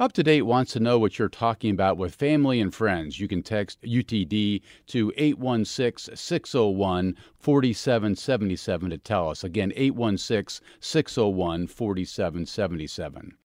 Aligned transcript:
Up 0.00 0.12
to 0.14 0.24
Date 0.24 0.42
wants 0.42 0.72
to 0.72 0.80
know 0.80 0.98
what 0.98 1.20
you're 1.20 1.28
talking 1.28 1.70
about 1.70 1.96
with 1.96 2.16
family 2.16 2.60
and 2.60 2.74
friends. 2.74 3.20
You 3.20 3.28
can 3.28 3.44
text 3.44 3.80
UTD 3.82 4.60
to 4.88 5.12
816 5.16 6.16
601 6.16 7.16
4777 7.38 8.90
to 8.90 8.98
tell 8.98 9.30
us. 9.30 9.44
Again, 9.44 9.72
816 9.76 10.66
601 10.80 11.68
4777. 11.68 13.36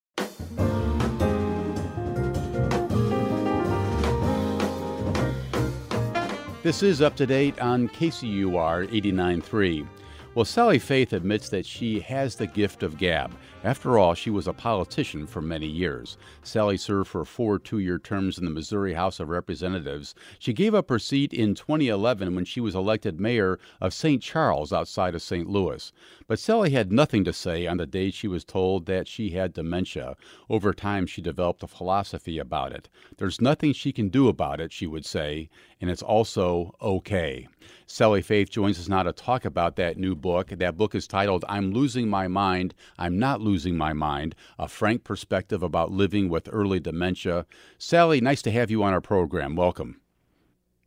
This 6.64 6.82
is 6.82 7.00
up 7.00 7.14
to 7.16 7.26
date 7.26 7.58
on 7.60 7.88
KCUR 7.88 8.88
89.3. 8.90 9.86
Well, 10.34 10.44
Sally 10.44 10.78
Faith 10.78 11.12
admits 11.12 11.48
that 11.48 11.64
she 11.66 12.00
has 12.00 12.34
the 12.34 12.46
gift 12.46 12.82
of 12.82 12.98
gab. 12.98 13.32
After 13.62 13.98
all, 13.98 14.14
she 14.14 14.30
was 14.30 14.46
a 14.46 14.54
politician 14.54 15.26
for 15.26 15.42
many 15.42 15.66
years. 15.66 16.16
Sally 16.42 16.78
served 16.78 17.10
for 17.10 17.26
four 17.26 17.58
two 17.58 17.78
year 17.78 17.98
terms 17.98 18.38
in 18.38 18.46
the 18.46 18.50
Missouri 18.50 18.94
House 18.94 19.20
of 19.20 19.28
Representatives. 19.28 20.14
She 20.38 20.54
gave 20.54 20.74
up 20.74 20.88
her 20.88 20.98
seat 20.98 21.34
in 21.34 21.54
2011 21.54 22.34
when 22.34 22.46
she 22.46 22.58
was 22.58 22.74
elected 22.74 23.20
mayor 23.20 23.58
of 23.78 23.92
St. 23.92 24.22
Charles 24.22 24.72
outside 24.72 25.14
of 25.14 25.20
St. 25.20 25.46
Louis. 25.46 25.92
But 26.26 26.38
Sally 26.38 26.70
had 26.70 26.90
nothing 26.90 27.22
to 27.24 27.34
say 27.34 27.66
on 27.66 27.76
the 27.76 27.84
day 27.84 28.10
she 28.10 28.28
was 28.28 28.46
told 28.46 28.86
that 28.86 29.06
she 29.06 29.30
had 29.30 29.52
dementia. 29.52 30.16
Over 30.48 30.72
time, 30.72 31.06
she 31.06 31.20
developed 31.20 31.62
a 31.62 31.66
philosophy 31.66 32.38
about 32.38 32.72
it. 32.72 32.88
There's 33.18 33.42
nothing 33.42 33.74
she 33.74 33.92
can 33.92 34.08
do 34.08 34.28
about 34.28 34.62
it, 34.62 34.72
she 34.72 34.86
would 34.86 35.04
say, 35.04 35.50
and 35.82 35.90
it's 35.90 36.02
also 36.02 36.74
okay. 36.80 37.46
Sally 37.86 38.22
Faith 38.22 38.48
joins 38.48 38.78
us 38.78 38.88
now 38.88 39.02
to 39.02 39.12
talk 39.12 39.44
about 39.44 39.76
that 39.76 39.98
new 39.98 40.14
book. 40.14 40.48
That 40.48 40.78
book 40.78 40.94
is 40.94 41.06
titled 41.06 41.44
I'm 41.48 41.72
Losing 41.72 42.08
My 42.08 42.28
Mind, 42.28 42.74
I'm 42.98 43.18
Not 43.18 43.40
Losing 43.40 43.49
My 43.50 43.92
Mind 43.92 44.34
A 44.58 44.68
Frank 44.68 45.02
Perspective 45.02 45.62
About 45.62 45.90
Living 45.90 46.28
with 46.28 46.48
Early 46.52 46.78
Dementia. 46.78 47.46
Sally, 47.78 48.20
nice 48.20 48.42
to 48.42 48.50
have 48.50 48.70
you 48.70 48.82
on 48.82 48.92
our 48.92 49.00
program. 49.00 49.56
Welcome. 49.56 50.00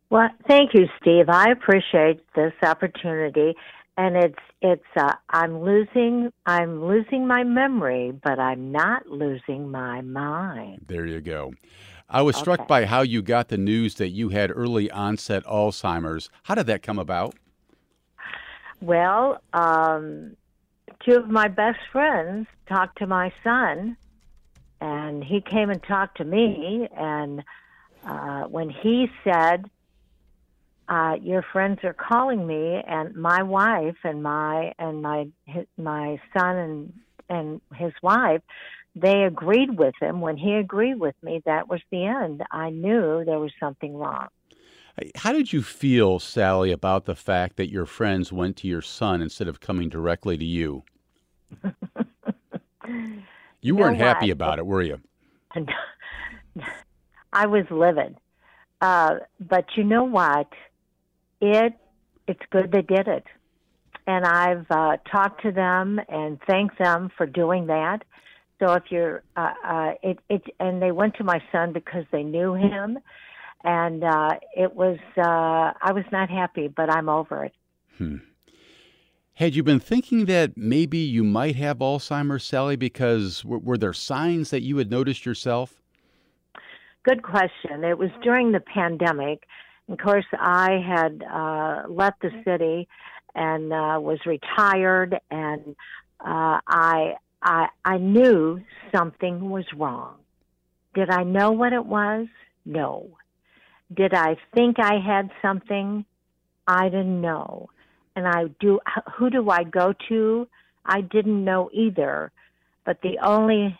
Well, 0.08 0.30
thank 0.48 0.72
you, 0.72 0.86
Steve. 1.00 1.28
I 1.28 1.50
appreciate 1.50 2.20
this 2.34 2.54
opportunity. 2.62 3.54
And 3.96 4.16
it's 4.16 4.38
it's 4.60 4.82
uh, 4.96 5.12
I'm 5.30 5.62
losing 5.62 6.32
I'm 6.46 6.84
losing 6.84 7.26
my 7.26 7.44
memory, 7.44 8.12
but 8.24 8.40
I'm 8.40 8.72
not 8.72 9.06
losing 9.06 9.70
my 9.70 10.00
mind. 10.00 10.86
There 10.88 11.06
you 11.06 11.20
go. 11.20 11.52
I 12.08 12.22
was 12.22 12.34
okay. 12.36 12.42
struck 12.42 12.66
by 12.66 12.86
how 12.86 13.02
you 13.02 13.22
got 13.22 13.48
the 13.48 13.58
news 13.58 13.96
that 13.96 14.08
you 14.08 14.30
had 14.30 14.50
early 14.52 14.90
onset 14.90 15.44
Alzheimer's. 15.44 16.30
How 16.44 16.54
did 16.54 16.66
that 16.66 16.82
come 16.82 16.98
about? 16.98 17.34
Well, 18.80 19.40
um, 19.52 20.36
two 21.04 21.16
of 21.16 21.28
my 21.28 21.48
best 21.48 21.78
friends 21.92 22.46
talked 22.68 22.98
to 22.98 23.06
my 23.06 23.32
son, 23.42 23.96
and 24.80 25.22
he 25.22 25.40
came 25.40 25.70
and 25.70 25.82
talked 25.82 26.18
to 26.18 26.24
me. 26.24 26.88
And 26.96 27.42
uh, 28.06 28.42
when 28.44 28.70
he 28.70 29.10
said, 29.22 29.70
uh, 30.88 31.16
"Your 31.20 31.42
friends 31.42 31.80
are 31.84 31.94
calling 31.94 32.46
me," 32.46 32.82
and 32.86 33.14
my 33.14 33.42
wife 33.42 33.96
and 34.04 34.22
my 34.22 34.72
and 34.78 35.02
my 35.02 35.28
his, 35.46 35.66
my 35.76 36.20
son 36.36 36.56
and 36.56 36.92
and 37.28 37.60
his 37.74 37.92
wife 38.02 38.42
they 38.96 39.24
agreed 39.24 39.76
with 39.78 39.94
him. 40.00 40.20
When 40.20 40.36
he 40.36 40.54
agreed 40.54 41.00
with 41.00 41.16
me, 41.22 41.42
that 41.46 41.68
was 41.68 41.80
the 41.90 42.04
end. 42.04 42.42
I 42.50 42.70
knew 42.70 43.24
there 43.24 43.40
was 43.40 43.52
something 43.58 43.96
wrong. 43.96 44.28
How 45.16 45.32
did 45.32 45.52
you 45.52 45.62
feel, 45.62 46.20
Sally, 46.20 46.70
about 46.70 47.04
the 47.04 47.16
fact 47.16 47.56
that 47.56 47.70
your 47.70 47.86
friends 47.86 48.32
went 48.32 48.56
to 48.58 48.68
your 48.68 48.82
son 48.82 49.20
instead 49.20 49.48
of 49.48 49.58
coming 49.58 49.88
directly 49.88 50.38
to 50.38 50.44
you? 50.44 50.84
You 53.60 53.76
weren't 53.76 53.98
know 53.98 54.04
happy 54.04 54.30
about 54.30 54.58
it, 54.58 54.66
were 54.66 54.82
you? 54.82 55.00
I 57.32 57.46
was 57.46 57.64
livid. 57.70 58.16
Uh, 58.80 59.16
but 59.40 59.64
you 59.76 59.84
know 59.84 60.04
what? 60.04 60.48
It 61.40 61.74
it's 62.26 62.40
good 62.50 62.72
they 62.72 62.82
did 62.82 63.08
it, 63.08 63.24
and 64.06 64.24
I've 64.24 64.66
uh, 64.70 64.96
talked 65.10 65.42
to 65.42 65.52
them 65.52 66.00
and 66.08 66.38
thanked 66.46 66.78
them 66.78 67.10
for 67.16 67.26
doing 67.26 67.66
that. 67.66 68.02
So 68.60 68.72
if 68.74 68.84
you're, 68.90 69.22
uh, 69.36 69.52
uh, 69.66 69.92
it, 70.02 70.18
it, 70.30 70.42
and 70.60 70.80
they 70.80 70.92
went 70.92 71.16
to 71.16 71.24
my 71.24 71.40
son 71.50 71.72
because 71.72 72.04
they 72.12 72.22
knew 72.22 72.54
him, 72.54 72.98
and 73.64 74.04
uh, 74.04 74.30
it 74.56 74.74
was, 74.74 74.98
uh, 75.18 75.72
I 75.82 75.92
was 75.92 76.04
not 76.12 76.30
happy, 76.30 76.68
but 76.68 76.88
I'm 76.88 77.08
over 77.08 77.44
it. 77.44 77.52
Hmm. 77.98 78.16
Had 79.34 79.56
you 79.56 79.64
been 79.64 79.80
thinking 79.80 80.26
that 80.26 80.56
maybe 80.56 80.98
you 80.98 81.24
might 81.24 81.56
have 81.56 81.78
Alzheimer's, 81.78 82.44
Sally? 82.44 82.76
Because 82.76 83.44
were 83.44 83.76
there 83.76 83.92
signs 83.92 84.50
that 84.50 84.62
you 84.62 84.76
had 84.76 84.90
noticed 84.90 85.26
yourself? 85.26 85.82
Good 87.02 87.22
question. 87.22 87.82
It 87.82 87.98
was 87.98 88.10
during 88.22 88.52
the 88.52 88.60
pandemic. 88.60 89.46
Of 89.88 89.98
course, 89.98 90.24
I 90.32 90.80
had 90.86 91.24
uh, 91.24 91.82
left 91.88 92.22
the 92.22 92.30
city 92.44 92.88
and 93.34 93.72
uh, 93.72 93.98
was 94.00 94.20
retired, 94.24 95.18
and 95.30 95.74
uh, 96.20 96.60
I 96.66 97.14
I, 97.42 97.68
I 97.84 97.98
knew 97.98 98.60
something 98.94 99.50
was 99.50 99.66
wrong. 99.76 100.14
Did 100.94 101.10
I 101.10 101.24
know 101.24 101.50
what 101.50 101.72
it 101.72 101.84
was? 101.84 102.28
No. 102.64 103.10
Did 103.92 104.14
I 104.14 104.36
think 104.54 104.76
I 104.78 104.98
had 105.04 105.30
something? 105.42 106.04
I 106.66 106.84
didn't 106.84 107.20
know. 107.20 107.68
And 108.16 108.26
I 108.26 108.44
do, 108.60 108.80
who 109.16 109.30
do 109.30 109.50
I 109.50 109.64
go 109.64 109.94
to? 110.08 110.48
I 110.84 111.00
didn't 111.00 111.44
know 111.44 111.70
either. 111.72 112.30
But 112.84 113.00
the 113.02 113.18
only 113.22 113.78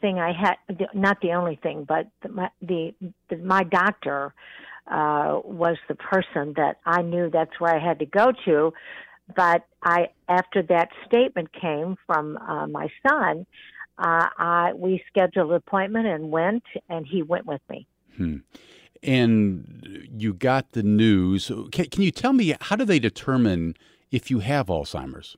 thing 0.00 0.18
I 0.18 0.32
had, 0.32 0.56
not 0.94 1.20
the 1.20 1.32
only 1.32 1.56
thing, 1.56 1.84
but 1.84 2.06
the, 2.22 2.50
the, 2.62 2.94
the 3.28 3.36
my 3.38 3.64
doctor 3.64 4.32
uh, 4.86 5.40
was 5.44 5.76
the 5.88 5.96
person 5.96 6.54
that 6.56 6.78
I 6.86 7.02
knew 7.02 7.28
that's 7.28 7.58
where 7.58 7.74
I 7.74 7.84
had 7.84 7.98
to 7.98 8.06
go 8.06 8.32
to 8.44 8.72
but 9.34 9.66
I, 9.82 10.10
after 10.28 10.62
that 10.62 10.90
statement 11.06 11.52
came 11.52 11.96
from 12.06 12.36
uh, 12.36 12.66
my 12.66 12.88
son, 13.06 13.46
uh, 13.98 14.28
I, 14.38 14.72
we 14.74 15.02
scheduled 15.08 15.50
an 15.50 15.56
appointment 15.56 16.06
and 16.06 16.30
went, 16.30 16.62
and 16.88 17.06
he 17.06 17.22
went 17.22 17.46
with 17.46 17.62
me. 17.68 17.86
Hmm. 18.16 18.36
And 19.06 20.08
you 20.16 20.34
got 20.34 20.72
the 20.72 20.82
news. 20.82 21.50
Can, 21.70 21.86
can 21.86 22.02
you 22.02 22.10
tell 22.10 22.32
me 22.32 22.54
how 22.60 22.76
do 22.76 22.84
they 22.84 22.98
determine 22.98 23.76
if 24.10 24.30
you 24.30 24.40
have 24.40 24.66
Alzheimer's? 24.66 25.36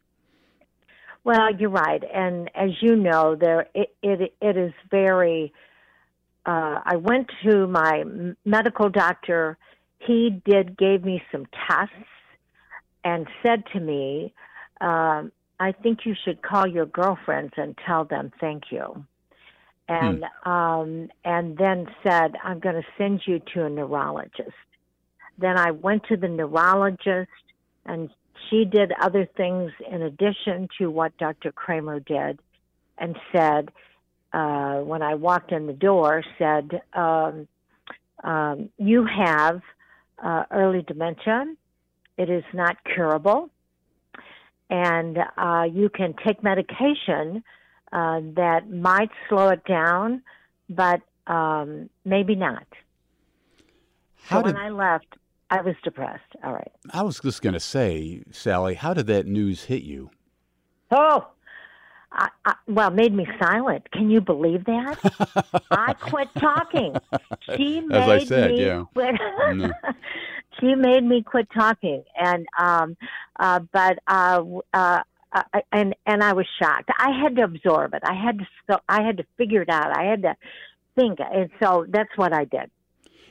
Well, 1.25 1.55
you're 1.55 1.69
right, 1.69 2.03
and 2.15 2.51
as 2.55 2.71
you 2.81 2.97
know, 2.97 3.37
there 3.37 3.67
it 3.75 3.95
it, 4.03 4.33
it 4.41 4.57
is 4.57 4.73
very. 4.91 5.53
Uh, 6.47 6.81
I 6.83 6.97
went 6.97 7.31
to 7.45 7.67
my 7.67 8.05
medical 8.47 8.89
doctor. 8.89 9.59
He 9.99 10.41
did 10.47 10.79
gave 10.79 11.05
me 11.05 11.23
some 11.31 11.47
tests 11.69 11.93
and 13.05 13.27
said 13.43 13.65
to 13.73 13.81
me, 13.81 14.33
um, 14.81 15.33
I 15.61 15.73
think 15.73 16.01
you 16.07 16.15
should 16.25 16.41
call 16.43 16.67
your 16.67 16.87
girlfriends 16.87 17.53
and 17.57 17.77
tell 17.87 18.05
them 18.05 18.33
thank 18.41 18.65
you. 18.71 19.05
And 19.89 20.25
hmm. 20.45 20.51
um, 20.51 21.09
and 21.25 21.57
then 21.57 21.87
said, 22.03 22.35
I'm 22.45 22.59
going 22.61 22.75
to 22.75 22.87
send 22.99 23.23
you 23.27 23.41
to 23.55 23.65
a 23.65 23.71
neurologist. 23.71 24.53
Then 25.39 25.57
I 25.57 25.71
went 25.71 26.05
to 26.09 26.17
the 26.17 26.29
neurologist, 26.29 27.31
and 27.87 28.11
she 28.49 28.65
did 28.65 28.93
other 29.01 29.27
things 29.37 29.71
in 29.91 30.03
addition 30.03 30.69
to 30.79 30.91
what 30.91 31.17
Dr. 31.17 31.53
Kramer 31.53 32.01
did, 32.01 32.39
and 32.99 33.17
said, 33.33 33.71
uh, 34.33 34.81
when 34.81 35.01
I 35.01 35.15
walked 35.15 35.53
in 35.53 35.67
the 35.67 35.73
door, 35.73 36.23
said, 36.39 36.83
um, 36.93 37.49
um, 38.23 38.69
"You 38.77 39.07
have 39.07 39.63
uh, 40.23 40.45
early 40.51 40.83
dementia." 40.83 41.47
It 42.19 42.29
is 42.29 42.45
not 42.53 42.77
curable. 42.85 43.49
And 44.69 45.19
uh, 45.37 45.65
you 45.73 45.89
can 45.89 46.15
take 46.27 46.43
medication 46.43 47.43
uh, 47.93 48.21
that 48.35 48.71
might 48.71 49.11
slow 49.29 49.49
it 49.49 49.65
down, 49.65 50.23
but 50.69 51.01
um, 51.27 51.89
maybe 52.05 52.35
not. 52.35 52.67
How 54.25 54.41
so 54.41 54.47
did, 54.47 54.55
when 54.55 54.63
I 54.63 54.71
left, 54.71 55.17
I 55.51 55.63
was 55.63 55.75
depressed. 55.83 56.37
All 56.45 56.53
right. 56.53 56.73
I 56.91 57.03
was 57.03 57.21
just 57.21 57.43
going 57.43 57.55
to 57.55 57.61
say, 57.61 58.23
Sally, 58.31 58.75
how 58.75 58.95
did 58.95 59.07
that 59.07 59.27
news 59.27 59.65
hit 59.65 59.83
you? 59.83 60.11
Oh, 60.91 61.27
I, 62.13 62.29
I, 62.45 62.55
well, 62.67 62.91
made 62.91 63.15
me 63.15 63.27
silent. 63.41 63.91
Can 63.93 64.11
you 64.11 64.21
believe 64.21 64.65
that? 64.65 65.65
I 65.71 65.93
quit 65.95 66.29
talking. 66.39 66.97
She 67.57 67.81
made 67.81 67.97
As 67.97 68.09
I 68.09 68.25
said, 68.25 68.51
me 68.53 68.65
yeah. 68.65 68.85
Quit. 68.95 69.15
Mm 69.49 69.73
she 70.61 70.75
made 70.75 71.05
me 71.05 71.23
quit 71.23 71.49
talking, 71.55 72.03
and 72.17 72.47
um, 72.59 72.97
uh, 73.39 73.61
but 73.73 73.99
uh, 74.07 74.43
uh, 74.73 75.03
uh, 75.33 75.43
and 75.73 75.95
and 76.07 76.23
I 76.23 76.33
was 76.33 76.47
shocked. 76.61 76.91
I 76.99 77.11
had 77.11 77.37
to 77.37 77.45
absorb 77.45 77.95
it. 77.95 78.03
I 78.05 78.15
had 78.15 78.39
to 78.39 78.47
so 78.71 78.79
I 78.89 79.03
had 79.03 79.17
to 79.19 79.25
figure 79.37 79.63
it 79.63 79.69
out. 79.69 79.97
I 79.97 80.05
had 80.05 80.23
to 80.23 80.35
think, 80.97 81.19
and 81.21 81.51
so 81.63 81.87
that's 81.89 82.11
what 82.17 82.33
I 82.33 82.45
did. 82.45 82.71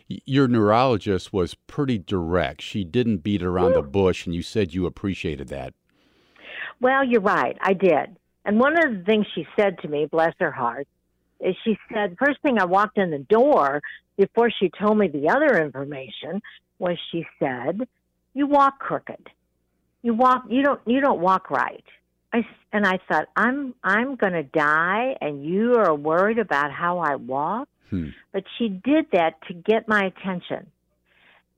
Your 0.07 0.47
neurologist 0.47 1.33
was 1.33 1.53
pretty 1.53 1.97
direct. 1.97 2.61
She 2.61 2.85
didn't 2.85 3.17
beat 3.17 3.43
around 3.43 3.73
the 3.73 3.81
bush, 3.81 4.25
and 4.25 4.33
you 4.33 4.41
said 4.41 4.73
you 4.73 4.85
appreciated 4.85 5.49
that. 5.49 5.73
Well, 6.79 7.03
you're 7.03 7.19
right. 7.19 7.57
I 7.59 7.73
did. 7.73 8.15
And 8.45 8.57
one 8.57 8.77
of 8.77 8.97
the 8.97 9.03
things 9.03 9.25
she 9.35 9.45
said 9.59 9.79
to 9.79 9.89
me, 9.89 10.05
bless 10.05 10.33
her 10.39 10.51
heart, 10.51 10.87
is 11.41 11.55
she 11.65 11.77
said, 11.93 12.15
first 12.17 12.41
thing 12.41 12.57
I 12.57 12.63
walked 12.63 12.97
in 12.97 13.11
the 13.11 13.19
door 13.19 13.81
before 14.17 14.49
she 14.49 14.71
told 14.79 14.97
me 14.97 15.09
the 15.09 15.29
other 15.29 15.61
information 15.61 16.41
was 16.79 16.97
she 17.11 17.25
said, 17.39 17.87
"You 18.33 18.47
walk 18.47 18.79
crooked. 18.79 19.29
You 20.07 20.13
walk. 20.13 20.45
You 20.47 20.63
don't. 20.63 20.79
You 20.85 21.01
don't 21.01 21.19
walk 21.19 21.51
right." 21.51 21.83
I 22.31 22.45
and 22.71 22.87
I 22.87 22.97
thought, 23.09 23.27
"I'm 23.35 23.75
I'm 23.83 24.15
going 24.15 24.31
to 24.31 24.43
die, 24.43 25.17
and 25.19 25.43
you 25.43 25.75
are 25.75 25.93
worried 25.93 26.39
about 26.39 26.71
how 26.71 26.99
I 26.99 27.15
walk." 27.15 27.67
Hmm. 27.89 28.11
But 28.31 28.45
she 28.57 28.69
did 28.69 29.07
that 29.11 29.33
to 29.49 29.53
get 29.53 29.89
my 29.89 30.05
attention 30.05 30.67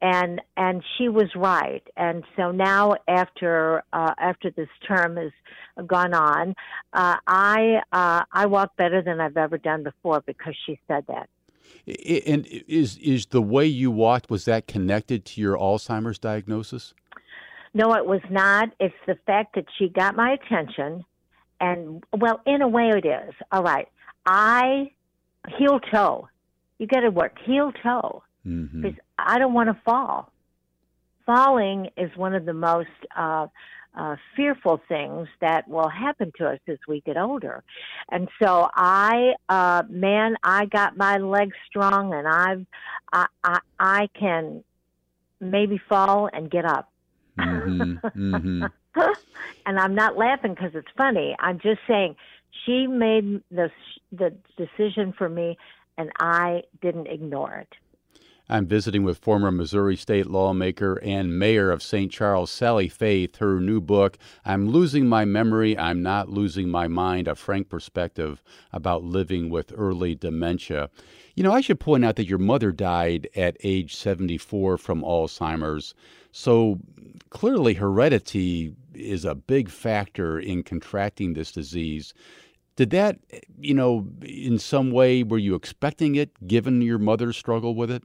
and 0.01 0.41
and 0.57 0.83
she 0.97 1.09
was 1.09 1.27
right 1.35 1.85
and 1.97 2.23
so 2.35 2.51
now 2.51 2.95
after 3.07 3.83
uh, 3.91 4.13
after 4.17 4.49
this 4.49 4.69
term 4.87 5.17
has 5.17 5.31
gone 5.85 6.13
on 6.13 6.55
uh, 6.93 7.17
i 7.27 7.81
uh, 7.91 8.23
i 8.31 8.45
walk 8.45 8.75
better 8.77 9.01
than 9.01 9.19
i've 9.19 9.35
ever 9.35 9.57
done 9.57 9.83
before 9.83 10.21
because 10.21 10.55
she 10.65 10.79
said 10.87 11.05
that 11.07 11.29
and 12.25 12.47
is 12.47 12.97
is 12.99 13.25
the 13.27 13.41
way 13.41 13.65
you 13.65 13.91
walked 13.91 14.29
was 14.29 14.45
that 14.45 14.67
connected 14.67 15.25
to 15.25 15.41
your 15.41 15.57
alzheimer's 15.57 16.17
diagnosis 16.17 16.93
no 17.73 17.93
it 17.95 18.05
was 18.05 18.21
not 18.29 18.69
it's 18.79 18.95
the 19.07 19.17
fact 19.25 19.55
that 19.55 19.65
she 19.77 19.89
got 19.89 20.15
my 20.15 20.31
attention 20.31 21.03
and 21.59 22.03
well 22.17 22.41
in 22.45 22.61
a 22.61 22.67
way 22.67 22.89
it 22.89 23.05
is 23.05 23.33
all 23.51 23.63
right 23.63 23.87
i 24.25 24.91
heel 25.57 25.79
toe 25.91 26.27
you 26.79 26.87
got 26.87 27.01
to 27.01 27.09
work 27.09 27.37
heel 27.45 27.71
toe 27.83 28.23
mm-hmm. 28.45 28.81
because 28.81 28.97
I 29.17 29.37
don't 29.37 29.53
want 29.53 29.69
to 29.69 29.79
fall. 29.85 30.31
Falling 31.25 31.89
is 31.97 32.09
one 32.15 32.33
of 32.33 32.45
the 32.45 32.53
most 32.53 32.87
uh, 33.15 33.47
uh, 33.95 34.15
fearful 34.35 34.81
things 34.87 35.27
that 35.41 35.67
will 35.67 35.89
happen 35.89 36.31
to 36.37 36.47
us 36.47 36.59
as 36.67 36.77
we 36.87 37.01
get 37.01 37.17
older. 37.17 37.63
And 38.09 38.29
so 38.41 38.69
I, 38.73 39.33
uh, 39.47 39.83
man, 39.89 40.35
I 40.43 40.65
got 40.65 40.97
my 40.97 41.17
legs 41.17 41.55
strong 41.67 42.13
and 42.13 42.27
I've, 42.27 42.65
I, 43.13 43.25
I, 43.43 43.59
I 43.79 44.09
can 44.17 44.63
maybe 45.39 45.79
fall 45.89 46.29
and 46.31 46.49
get 46.49 46.65
up. 46.65 46.91
Mm-hmm. 47.39 48.35
Mm-hmm. 48.35 48.65
and 49.65 49.79
I'm 49.79 49.95
not 49.95 50.17
laughing 50.17 50.53
because 50.53 50.71
it's 50.73 50.87
funny. 50.97 51.35
I'm 51.39 51.59
just 51.59 51.79
saying 51.87 52.15
she 52.65 52.87
made 52.87 53.41
the, 53.51 53.69
the 54.11 54.35
decision 54.57 55.13
for 55.17 55.29
me 55.29 55.57
and 55.97 56.11
I 56.19 56.63
didn't 56.81 57.07
ignore 57.07 57.55
it. 57.55 57.75
I'm 58.51 58.65
visiting 58.65 59.03
with 59.03 59.19
former 59.19 59.51
Missouri 59.51 59.95
state 59.95 60.25
lawmaker 60.25 60.95
and 61.03 61.37
mayor 61.37 61.69
of 61.69 61.83
St. 61.83 62.11
Charles, 62.11 62.49
Sally 62.49 62.87
Faith. 62.87 63.35
Her 63.35 63.59
new 63.59 63.79
book, 63.79 64.17
I'm 64.43 64.69
Losing 64.69 65.07
My 65.07 65.23
Memory, 65.23 65.77
I'm 65.77 66.01
Not 66.01 66.29
Losing 66.29 66.67
My 66.67 66.87
Mind, 66.87 67.27
a 67.27 67.35
frank 67.35 67.69
perspective 67.69 68.41
about 68.73 69.03
living 69.03 69.51
with 69.51 69.71
early 69.77 70.15
dementia. 70.15 70.89
You 71.35 71.43
know, 71.43 71.51
I 71.51 71.61
should 71.61 71.79
point 71.79 72.03
out 72.03 72.15
that 72.15 72.25
your 72.25 72.39
mother 72.39 72.71
died 72.71 73.29
at 73.35 73.55
age 73.63 73.95
74 73.95 74.79
from 74.79 75.03
Alzheimer's. 75.03 75.93
So 76.31 76.79
clearly, 77.29 77.73
heredity 77.73 78.75
is 78.93 79.25
a 79.25 79.35
big 79.35 79.69
factor 79.69 80.39
in 80.39 80.63
contracting 80.63 81.33
this 81.33 81.51
disease. 81.51 82.13
Did 82.75 82.91
that, 82.91 83.19
you 83.59 83.73
know, 83.73 84.07
in 84.21 84.57
some 84.59 84.91
way, 84.91 85.23
were 85.23 85.37
you 85.37 85.55
expecting 85.55 86.15
it 86.15 86.47
given 86.47 86.81
your 86.81 86.97
mother's 86.97 87.37
struggle 87.37 87.75
with 87.75 87.91
it? 87.91 88.03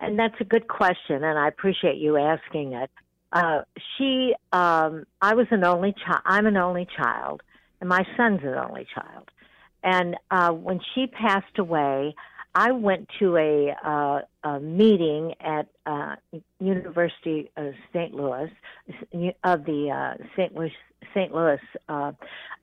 And 0.00 0.18
that's 0.18 0.40
a 0.40 0.44
good 0.44 0.68
question, 0.68 1.24
and 1.24 1.38
I 1.38 1.48
appreciate 1.48 1.96
you 1.96 2.16
asking 2.16 2.72
it. 2.72 2.90
Uh, 3.32 3.62
she, 3.96 4.34
um, 4.52 5.04
I 5.20 5.34
was 5.34 5.46
an 5.50 5.64
only 5.64 5.94
child. 6.04 6.22
I'm 6.24 6.46
an 6.46 6.56
only 6.56 6.86
child, 6.96 7.42
and 7.80 7.88
my 7.88 8.04
son's 8.16 8.40
an 8.42 8.54
only 8.54 8.86
child. 8.94 9.30
And 9.82 10.16
uh, 10.30 10.52
when 10.52 10.80
she 10.94 11.06
passed 11.06 11.58
away, 11.58 12.14
I 12.54 12.72
went 12.72 13.08
to 13.20 13.36
a, 13.36 13.76
uh, 13.84 14.20
a 14.48 14.60
meeting 14.60 15.34
at 15.40 15.68
uh, 15.86 16.16
University 16.58 17.50
of 17.56 17.74
St. 17.92 18.14
Louis 18.14 18.50
of 19.44 19.64
the 19.64 19.90
uh, 19.90 20.24
St. 20.36 20.54
Louis 20.54 20.72
St. 21.14 21.32
Louis. 21.32 21.60
Uh, 21.88 22.12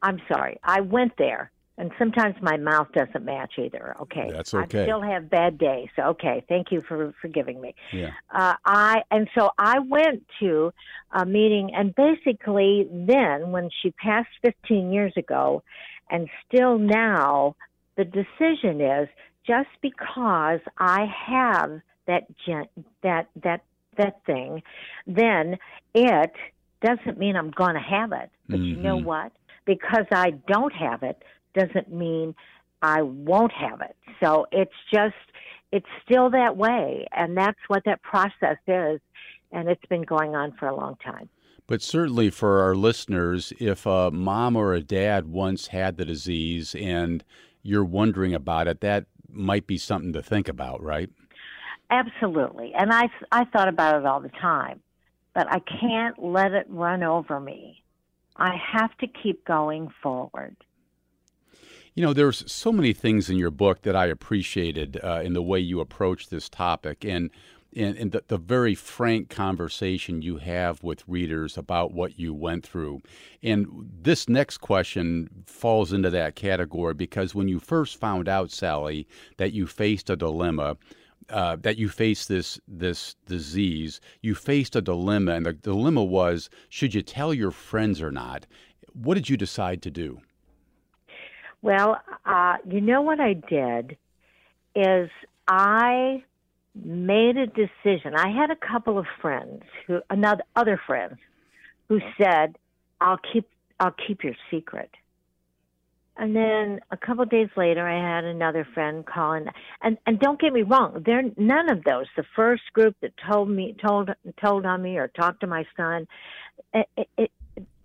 I'm 0.01 0.21
sorry, 0.27 0.59
I 0.63 0.81
went 0.81 1.13
there 1.17 1.51
and 1.77 1.91
sometimes 1.99 2.35
my 2.41 2.57
mouth 2.57 2.87
doesn't 2.93 3.23
match 3.23 3.53
either. 3.59 3.95
Okay, 4.01 4.29
that's 4.31 4.53
okay. 4.53 4.81
I 4.81 4.85
still 4.85 5.01
have 5.01 5.29
bad 5.29 5.57
days. 5.57 5.89
Okay, 5.97 6.43
thank 6.49 6.71
you 6.71 6.81
for 6.81 7.13
forgiving 7.21 7.61
me. 7.61 7.75
Yeah. 7.93 8.11
Uh, 8.33 8.55
I 8.65 9.03
and 9.11 9.29
so 9.37 9.51
I 9.57 9.79
went 9.79 10.25
to 10.39 10.73
a 11.11 11.25
meeting, 11.25 11.71
and 11.75 11.93
basically, 11.93 12.87
then 12.91 13.51
when 13.51 13.69
she 13.81 13.91
passed 13.91 14.29
15 14.41 14.91
years 14.91 15.13
ago, 15.17 15.63
and 16.09 16.29
still 16.47 16.79
now, 16.79 17.55
the 17.95 18.05
decision 18.05 18.81
is 18.81 19.07
just 19.47 19.69
because 19.81 20.59
I 20.77 21.05
have 21.25 21.81
that 22.05 22.27
gen- 22.45 22.67
that 23.03 23.29
that 23.44 23.63
that 23.97 24.23
thing, 24.25 24.61
then 25.07 25.57
it 25.94 26.33
doesn't 26.81 27.17
mean 27.17 27.35
I'm 27.35 27.51
going 27.51 27.73
to 27.73 27.81
have 27.81 28.11
it. 28.11 28.29
But 28.47 28.59
mm-hmm. 28.59 28.65
you 28.65 28.75
know 28.75 28.97
mm-hmm. 28.97 29.05
what? 29.05 29.31
Because 29.65 30.05
I 30.11 30.31
don't 30.47 30.73
have 30.73 31.03
it 31.03 31.23
doesn't 31.55 31.91
mean 31.91 32.35
I 32.81 33.01
won't 33.01 33.51
have 33.53 33.81
it. 33.81 33.95
So 34.23 34.45
it's 34.51 34.71
just, 34.94 35.15
it's 35.71 35.88
still 36.05 36.29
that 36.31 36.55
way. 36.55 37.07
And 37.11 37.35
that's 37.35 37.59
what 37.67 37.83
that 37.85 38.01
process 38.03 38.57
is. 38.67 39.01
And 39.51 39.67
it's 39.67 39.85
been 39.89 40.03
going 40.03 40.35
on 40.35 40.53
for 40.53 40.67
a 40.67 40.75
long 40.75 40.95
time. 41.03 41.29
But 41.65 41.81
certainly 41.81 42.29
for 42.29 42.61
our 42.61 42.75
listeners, 42.75 43.51
if 43.59 43.85
a 43.85 44.11
mom 44.11 44.55
or 44.55 44.73
a 44.73 44.81
dad 44.81 45.27
once 45.27 45.67
had 45.67 45.97
the 45.97 46.05
disease 46.05 46.75
and 46.75 47.23
you're 47.61 47.83
wondering 47.83 48.33
about 48.33 48.67
it, 48.67 48.79
that 48.81 49.05
might 49.29 49.68
be 49.68 49.77
something 49.77 50.13
to 50.13 50.21
think 50.21 50.47
about, 50.47 50.81
right? 50.81 51.09
Absolutely. 51.89 52.74
And 52.74 52.91
I, 52.94 53.09
I 53.31 53.45
thought 53.45 53.68
about 53.68 54.00
it 54.00 54.06
all 54.06 54.19
the 54.19 54.29
time, 54.29 54.81
but 55.33 55.47
I 55.50 55.59
can't 55.59 56.21
let 56.21 56.51
it 56.51 56.65
run 56.69 57.03
over 57.03 57.39
me. 57.39 57.83
I 58.35 58.56
have 58.74 58.95
to 58.97 59.07
keep 59.07 59.45
going 59.45 59.89
forward. 60.03 60.56
You 61.95 62.03
know, 62.03 62.13
there's 62.13 62.50
so 62.51 62.71
many 62.71 62.94
things 62.94 63.29
in 63.29 63.38
your 63.38 63.50
book 63.50 63.81
that 63.81 63.95
I 63.95 64.06
appreciated 64.06 65.00
uh, 65.03 65.21
in 65.24 65.33
the 65.33 65.41
way 65.41 65.59
you 65.59 65.80
approach 65.80 66.30
this 66.30 66.47
topic, 66.47 67.03
and 67.03 67.31
and, 67.77 67.97
and 67.97 68.12
the, 68.12 68.24
the, 68.27 68.38
very 68.38 68.74
frank 68.75 69.29
conversation 69.29 70.21
you 70.21 70.38
have 70.38 70.83
with 70.83 71.03
readers 71.07 71.57
about 71.57 71.94
what 71.94 72.18
you 72.19 72.33
went 72.33 72.65
through. 72.65 73.01
And 73.44 73.68
this 74.01 74.27
next 74.27 74.57
question 74.57 75.29
falls 75.45 75.94
into 75.94 76.09
that 76.09 76.35
category 76.35 76.94
because 76.94 77.35
when 77.35 77.47
you 77.47 77.59
first 77.59 78.00
found 78.00 78.27
out, 78.27 78.51
Sally, 78.51 79.07
that 79.38 79.53
you 79.53 79.68
faced 79.68 80.09
a 80.09 80.15
dilemma. 80.15 80.77
Uh, 81.30 81.57
that 81.57 81.78
you 81.78 81.90
faced 81.90 82.30
this 82.30 82.57
this 82.69 83.18
disease, 83.25 83.99
you 84.21 84.33
faced 84.33 84.78
a 84.78 84.81
dilemma, 84.81 85.33
and 85.33 85.45
the 85.45 85.51
dilemma 85.51 86.01
was: 86.01 86.49
should 86.69 86.94
you 86.94 87.01
tell 87.01 87.33
your 87.33 87.51
friends 87.51 88.01
or 88.01 88.11
not? 88.11 88.47
What 88.94 89.16
did 89.16 89.28
you 89.28 89.35
decide 89.35 89.81
to 89.81 89.92
do? 89.92 90.21
Well, 91.61 91.99
uh, 92.25 92.56
you 92.66 92.80
know 92.80 93.01
what 93.01 93.19
I 93.19 93.33
did 93.33 93.97
is 94.73 95.09
I 95.49 96.23
made 96.83 97.37
a 97.37 97.47
decision. 97.47 98.15
I 98.15 98.29
had 98.29 98.51
a 98.51 98.55
couple 98.55 98.97
of 98.97 99.05
friends 99.21 99.63
who, 99.85 100.01
another 100.09 100.43
other 100.55 100.79
friends, 100.85 101.17
who 101.87 101.99
said, 102.17 102.57
"I'll 103.01 103.19
keep, 103.31 103.49
I'll 103.79 103.95
keep 104.07 104.23
your 104.23 104.35
secret." 104.51 104.91
And 106.19 106.35
then 106.35 106.79
a 106.89 106.97
couple 106.97 107.23
of 107.23 107.29
days 107.29 107.49
later, 107.55 107.87
I 107.87 108.15
had 108.15 108.23
another 108.23 108.67
friend 108.73 109.05
calling, 109.05 109.45
and 109.81 109.97
and 110.05 110.19
don't 110.19 110.39
get 110.39 110.51
me 110.51 110.63
wrong, 110.63 111.03
there 111.05 111.21
none 111.37 111.69
of 111.69 111.83
those. 111.83 112.05
The 112.15 112.25
first 112.35 112.63
group 112.73 112.95
that 113.01 113.13
told 113.29 113.49
me, 113.49 113.75
told 113.85 114.09
told 114.43 114.65
on 114.65 114.81
me, 114.81 114.97
or 114.97 115.07
talked 115.07 115.41
to 115.41 115.47
my 115.47 115.65
son, 115.75 116.07
it, 116.73 116.87
it, 117.17 117.31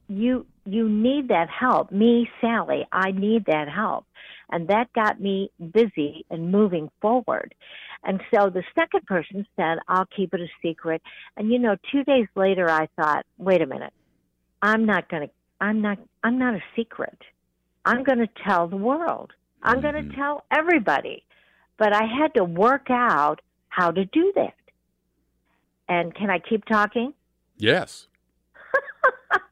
you 0.08 0.46
you 0.64 0.88
need 0.88 1.28
that 1.28 1.49
help. 1.49 1.90
Me, 1.90 2.28
Sally, 2.40 2.87
I 2.92 3.11
need 3.11 3.47
that 3.47 3.69
help. 3.69 4.07
And 4.50 4.69
that 4.69 4.92
got 4.92 5.21
me 5.21 5.50
busy 5.73 6.26
and 6.31 6.52
moving 6.52 6.90
forward. 7.00 7.54
And 8.04 8.21
so 8.35 8.50
the 8.50 8.62
second 8.75 9.07
person 9.07 9.47
said, 9.57 9.78
I'll 9.88 10.07
keep 10.07 10.35
it 10.35 10.40
a 10.40 10.49
secret. 10.61 11.02
And 11.37 11.50
you 11.50 11.59
know, 11.59 11.76
two 11.90 12.04
days 12.04 12.26
later 12.35 12.69
I 12.69 12.88
thought, 12.97 13.25
wait 13.38 13.62
a 13.62 13.66
minute. 13.66 13.92
I'm 14.61 14.85
not 14.87 15.09
gonna 15.09 15.28
I'm 15.61 15.81
not 15.81 15.99
I'm 16.23 16.38
not 16.38 16.54
a 16.54 16.62
secret. 16.76 17.19
I'm 17.85 18.04
gonna 18.04 18.28
tell 18.47 18.69
the 18.69 18.76
world. 18.76 19.33
I'm 19.62 19.81
mm-hmm. 19.81 19.83
gonna 19.83 20.14
tell 20.14 20.45
everybody. 20.50 21.25
But 21.78 21.95
I 21.95 22.04
had 22.04 22.35
to 22.35 22.45
work 22.45 22.88
out 22.90 23.40
how 23.69 23.90
to 23.90 24.04
do 24.04 24.33
that. 24.37 24.54
And 25.88 26.14
can 26.14 26.31
I 26.31 26.38
keep 26.38 26.64
talking? 26.64 27.14
Yes. 27.57 28.07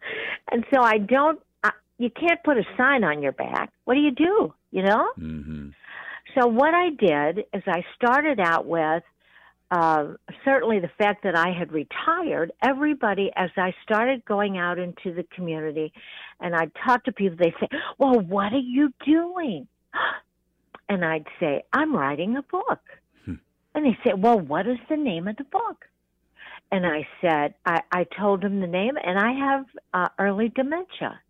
And 0.50 0.64
so 0.73 0.83
I 0.83 0.99
don't, 0.99 1.40
uh, 1.64 1.71
you 1.99 2.11
can't 2.11 2.43
put 2.43 2.57
a 2.57 2.64
sign 2.76 3.05
on 3.05 3.23
your 3.23 3.33
back. 3.33 3.73
What 3.85 3.95
do 3.95 4.00
you 4.00 4.11
do? 4.11 4.55
You 4.71 4.83
know? 4.83 5.11
Mm-hmm. 5.19 5.69
So 6.38 6.47
what 6.47 6.75
I 6.75 6.90
did 6.90 7.45
is 7.52 7.62
I 7.67 7.85
started 7.97 8.38
out 8.38 8.67
with 8.67 9.02
uh, 9.71 10.14
certainly 10.45 10.81
the 10.81 10.90
fact 10.99 11.23
that 11.23 11.37
I 11.37 11.52
had 11.57 11.73
retired. 11.73 12.52
Everybody, 12.62 13.31
as 13.37 13.50
I 13.57 13.73
started 13.85 14.25
going 14.25 14.59
out 14.59 14.79
into 14.79 15.14
the 15.14 15.25
community 15.35 15.93
and 16.40 16.55
I 16.55 16.71
talked 16.85 17.07
to 17.07 17.12
people, 17.12 17.37
they'd 17.38 17.55
say, 17.61 17.69
Well, 17.99 18.21
what 18.21 18.52
are 18.52 18.59
you 18.59 18.93
doing? 19.05 19.69
and 20.88 21.05
I'd 21.05 21.26
say, 21.38 21.62
I'm 21.73 21.95
writing 21.95 22.37
a 22.37 22.43
book. 22.43 22.81
Hmm. 23.25 23.35
And 23.75 23.87
they 23.87 23.97
say, 24.05 24.14
Well, 24.14 24.40
what 24.40 24.67
is 24.67 24.79
the 24.88 24.97
name 24.97 25.29
of 25.29 25.37
the 25.37 25.45
book? 25.45 25.85
And 26.73 26.87
I 26.87 27.07
said, 27.21 27.55
I, 27.67 27.81
I 27.93 28.05
told 28.19 28.45
him 28.45 28.61
the 28.61 28.67
name, 28.67 28.95
and 29.03 29.19
I 29.19 29.33
have 29.33 29.67
uh, 29.93 30.09
early 30.19 30.50
dementia. 30.50 31.21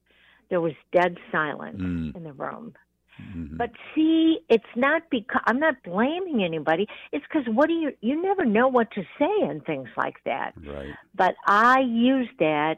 There 0.50 0.60
was 0.60 0.72
dead 0.92 1.16
silence 1.32 1.80
Mm. 1.80 2.14
in 2.16 2.24
the 2.24 2.32
room. 2.32 2.74
Mhm. 3.20 3.56
But 3.56 3.70
see, 3.94 4.40
it's 4.48 4.64
not 4.76 5.02
because 5.10 5.42
I'm 5.46 5.58
not 5.60 5.82
blaming 5.82 6.42
anybody. 6.42 6.88
It's 7.12 7.24
because 7.26 7.46
what 7.54 7.68
do 7.68 7.74
you 7.74 7.92
you 8.00 8.20
never 8.20 8.44
know 8.44 8.68
what 8.68 8.90
to 8.92 9.02
say 9.18 9.34
and 9.42 9.64
things 9.64 9.88
like 9.96 10.16
that. 10.24 10.54
right. 10.66 10.94
But 11.14 11.34
I 11.46 11.80
use 11.80 12.28
that 12.38 12.76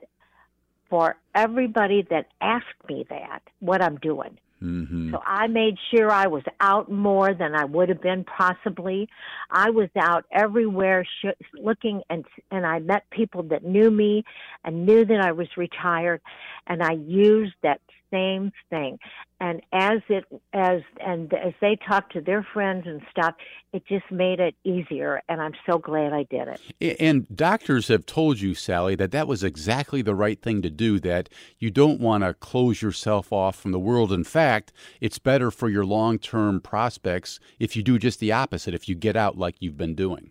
for 0.90 1.16
everybody 1.34 2.02
that 2.10 2.26
asked 2.40 2.82
me 2.88 3.04
that 3.08 3.42
what 3.60 3.80
I'm 3.82 3.96
doing. 3.98 4.38
Hmm 4.62 5.10
So 5.10 5.20
I 5.26 5.48
made 5.48 5.76
sure 5.90 6.08
I 6.08 6.28
was 6.28 6.44
out 6.60 6.88
more 6.88 7.34
than 7.34 7.56
I 7.56 7.64
would 7.64 7.88
have 7.88 8.00
been 8.00 8.22
possibly. 8.22 9.08
I 9.50 9.70
was 9.70 9.88
out 9.98 10.24
everywhere 10.30 11.04
sh- 11.04 11.44
looking 11.60 12.02
and 12.08 12.24
and 12.52 12.64
I 12.64 12.78
met 12.78 13.10
people 13.10 13.42
that 13.44 13.64
knew 13.64 13.90
me 13.90 14.22
and 14.64 14.86
knew 14.86 15.04
that 15.04 15.20
I 15.20 15.32
was 15.32 15.48
retired 15.56 16.20
and 16.66 16.82
I 16.82 16.92
used 16.92 17.54
that 17.62 17.80
same 18.12 18.52
thing. 18.70 18.98
And 19.40 19.60
as 19.72 20.00
it 20.08 20.24
as 20.52 20.82
and 21.04 21.32
as 21.32 21.52
they 21.60 21.76
talked 21.88 22.12
to 22.12 22.20
their 22.20 22.46
friends 22.52 22.84
and 22.86 23.00
stuff, 23.10 23.34
it 23.72 23.84
just 23.86 24.08
made 24.10 24.38
it 24.38 24.54
easier 24.62 25.22
and 25.28 25.40
I'm 25.40 25.54
so 25.68 25.78
glad 25.78 26.12
I 26.12 26.24
did 26.24 26.48
it. 26.48 27.00
And 27.00 27.26
doctors 27.34 27.88
have 27.88 28.06
told 28.06 28.40
you, 28.40 28.54
Sally, 28.54 28.94
that 28.96 29.10
that 29.10 29.26
was 29.26 29.42
exactly 29.42 30.02
the 30.02 30.14
right 30.14 30.40
thing 30.40 30.62
to 30.62 30.70
do, 30.70 31.00
that 31.00 31.28
you 31.58 31.70
don't 31.70 32.00
want 32.00 32.22
to 32.22 32.34
close 32.34 32.82
yourself 32.82 33.32
off 33.32 33.56
from 33.56 33.72
the 33.72 33.80
world. 33.80 34.12
In 34.12 34.24
fact, 34.24 34.72
it's 35.00 35.18
better 35.18 35.50
for 35.50 35.68
your 35.68 35.84
long 35.84 36.18
term 36.18 36.60
prospects 36.60 37.40
if 37.58 37.74
you 37.74 37.82
do 37.82 37.98
just 37.98 38.20
the 38.20 38.32
opposite, 38.32 38.74
if 38.74 38.88
you 38.88 38.94
get 38.94 39.16
out 39.16 39.36
like 39.36 39.56
you've 39.58 39.78
been 39.78 39.94
doing. 39.94 40.30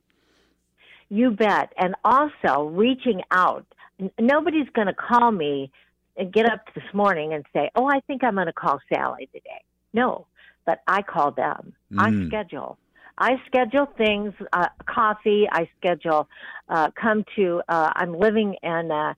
You 1.09 1.31
bet. 1.31 1.73
And 1.77 1.95
also 2.05 2.69
reaching 2.69 3.21
out. 3.31 3.65
N- 3.99 4.11
Nobody's 4.17 4.69
going 4.73 4.87
to 4.87 4.93
call 4.93 5.31
me 5.31 5.69
and 6.17 6.31
get 6.31 6.45
up 6.45 6.61
this 6.73 6.83
morning 6.93 7.33
and 7.33 7.45
say, 7.53 7.69
"Oh, 7.75 7.87
I 7.87 7.99
think 8.01 8.23
I'm 8.23 8.35
going 8.35 8.47
to 8.47 8.53
call 8.53 8.79
Sally 8.93 9.27
today." 9.33 9.61
No, 9.93 10.27
but 10.65 10.81
I 10.87 11.01
call 11.01 11.31
them. 11.31 11.73
I 11.97 12.11
Mm. 12.11 12.27
schedule. 12.27 12.77
I 13.17 13.41
schedule 13.45 13.85
things, 13.97 14.33
uh, 14.53 14.69
coffee. 14.85 15.47
I 15.51 15.69
schedule. 15.77 16.27
Uh, 16.69 16.89
come 16.91 17.23
to. 17.35 17.61
Uh, 17.67 17.91
I'm 17.95 18.13
living 18.17 18.55
in 18.63 18.91
uh, 18.91 19.13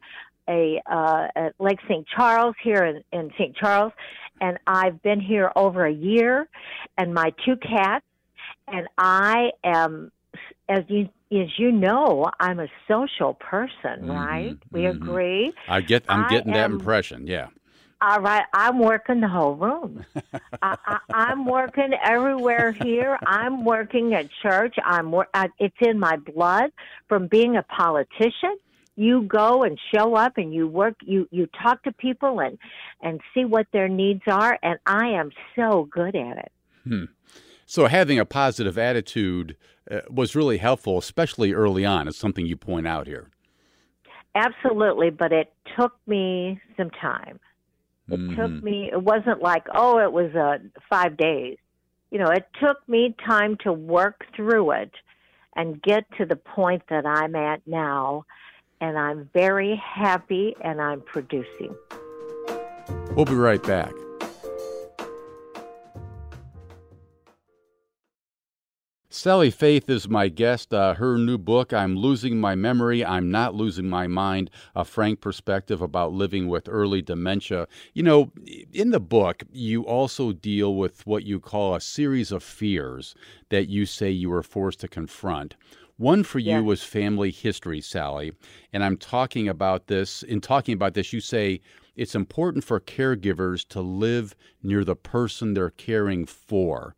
a 0.49 0.81
uh, 0.85 1.27
at 1.35 1.53
Lake 1.59 1.79
St. 1.87 2.05
Charles 2.07 2.55
here 2.61 2.83
in, 2.83 3.03
in 3.17 3.31
St. 3.37 3.55
Charles, 3.55 3.93
and 4.41 4.57
I've 4.67 5.01
been 5.01 5.21
here 5.21 5.51
over 5.55 5.85
a 5.85 5.93
year, 5.93 6.49
and 6.97 7.13
my 7.13 7.33
two 7.45 7.55
cats, 7.55 8.05
and 8.67 8.87
I 8.97 9.51
am 9.63 10.11
as 10.69 10.83
you 10.87 11.09
as 11.31 11.49
you 11.57 11.71
know, 11.71 12.29
I'm 12.39 12.59
a 12.59 12.67
social 12.87 13.33
person, 13.33 14.01
Mhm, 14.03 14.09
right? 14.09 14.57
We 14.71 14.81
mhm. 14.81 14.91
agree. 14.91 15.53
I 15.67 15.81
get, 15.81 16.05
I'm 16.07 16.25
I 16.25 16.29
getting 16.29 16.53
that 16.53 16.65
am- 16.65 16.73
impression. 16.73 17.25
Yeah. 17.25 17.47
All 18.01 18.19
right, 18.19 18.43
I'm 18.53 18.79
working 18.79 19.21
the 19.21 19.29
whole 19.29 19.55
room. 19.55 20.05
I, 20.61 20.75
I, 20.85 20.97
I'm 21.13 21.45
working 21.45 21.93
everywhere 22.03 22.71
here. 22.73 23.17
I'm 23.25 23.63
working 23.63 24.13
at 24.13 24.27
church. 24.41 24.75
I'm 24.83 25.09
wor- 25.11 25.29
I, 25.33 25.47
it's 25.57 25.75
in 25.79 25.99
my 25.99 26.17
blood 26.17 26.71
from 27.07 27.27
being 27.27 27.55
a 27.55 27.63
politician. 27.63 28.57
You 28.95 29.23
go 29.23 29.63
and 29.63 29.79
show 29.95 30.15
up 30.15 30.33
and 30.37 30.53
you 30.53 30.67
work. 30.67 30.95
You 31.01 31.27
you 31.31 31.47
talk 31.63 31.81
to 31.83 31.91
people 31.93 32.41
and 32.41 32.59
and 33.01 33.21
see 33.33 33.45
what 33.45 33.65
their 33.73 33.87
needs 33.87 34.21
are. 34.27 34.59
And 34.61 34.77
I 34.85 35.07
am 35.07 35.31
so 35.55 35.87
good 35.89 36.15
at 36.15 36.37
it. 36.37 36.51
So 37.65 37.87
having 37.87 38.19
a 38.19 38.25
positive 38.25 38.77
attitude 38.77 39.55
uh, 39.89 40.01
was 40.09 40.35
really 40.35 40.57
helpful, 40.57 40.97
especially 40.97 41.53
early 41.53 41.85
on. 41.85 42.07
It's 42.07 42.17
something 42.17 42.45
you 42.45 42.55
point 42.55 42.87
out 42.87 43.07
here. 43.07 43.29
Absolutely, 44.35 45.09
but 45.09 45.31
it 45.31 45.53
took 45.77 45.93
me 46.07 46.59
some 46.77 46.89
time. 46.89 47.39
It 48.09 48.19
Mhm. 48.19 48.35
took 48.35 48.63
me. 48.63 48.89
It 48.91 49.01
wasn't 49.01 49.41
like 49.41 49.65
oh, 49.73 49.99
it 49.99 50.11
was 50.11 50.33
uh, 50.35 50.57
five 50.89 51.17
days. 51.17 51.57
You 52.11 52.19
know, 52.19 52.29
it 52.29 52.47
took 52.59 52.77
me 52.87 53.15
time 53.25 53.57
to 53.57 53.73
work 53.73 54.25
through 54.35 54.71
it 54.71 54.91
and 55.55 55.81
get 55.81 56.05
to 56.17 56.25
the 56.25 56.35
point 56.35 56.83
that 56.89 57.05
I'm 57.05 57.35
at 57.35 57.61
now, 57.67 58.25
and 58.81 58.97
I'm 58.97 59.29
very 59.33 59.75
happy 59.75 60.55
and 60.61 60.81
I'm 60.81 61.01
producing. 61.01 61.75
We'll 63.15 63.25
be 63.25 63.35
right 63.35 63.61
back. 63.63 63.93
Sally 69.15 69.51
Faith 69.51 69.91
is 69.91 70.09
my 70.09 70.27
guest. 70.27 70.73
Uh, 70.73 70.95
her 70.95 71.19
new 71.19 71.37
book, 71.37 71.71
I'm 71.71 71.95
Losing 71.95 72.41
My 72.41 72.55
Memory, 72.55 73.05
I'm 73.05 73.29
Not 73.29 73.53
Losing 73.53 73.87
My 73.87 74.07
Mind, 74.07 74.49
a 74.75 74.83
frank 74.83 75.21
perspective 75.21 75.83
about 75.83 76.13
living 76.13 76.47
with 76.47 76.67
early 76.67 77.03
dementia. 77.03 77.67
You 77.93 78.01
know, 78.01 78.31
in 78.73 78.89
the 78.89 78.99
book, 78.99 79.43
you 79.51 79.83
also 79.83 80.31
deal 80.31 80.73
with 80.75 81.05
what 81.05 81.25
you 81.25 81.39
call 81.39 81.75
a 81.75 81.79
series 81.79 82.31
of 82.31 82.41
fears 82.41 83.13
that 83.49 83.69
you 83.69 83.85
say 83.85 84.09
you 84.09 84.31
were 84.31 84.41
forced 84.41 84.79
to 84.79 84.87
confront. 84.87 85.55
One 85.97 86.23
for 86.23 86.39
you 86.39 86.55
Yes. 86.57 86.63
was 86.63 86.83
family 86.83 87.29
history, 87.29 87.81
Sally. 87.81 88.31
And 88.73 88.83
I'm 88.83 88.97
talking 88.97 89.47
about 89.47 89.85
this. 89.85 90.23
In 90.23 90.41
talking 90.41 90.73
about 90.73 90.95
this, 90.95 91.13
you 91.13 91.19
say 91.19 91.61
it's 91.95 92.15
important 92.15 92.63
for 92.63 92.79
caregivers 92.79 93.63
to 93.67 93.79
live 93.79 94.33
near 94.63 94.83
the 94.83 94.95
person 94.95 95.53
they're 95.53 95.69
caring 95.69 96.25
for. 96.25 96.95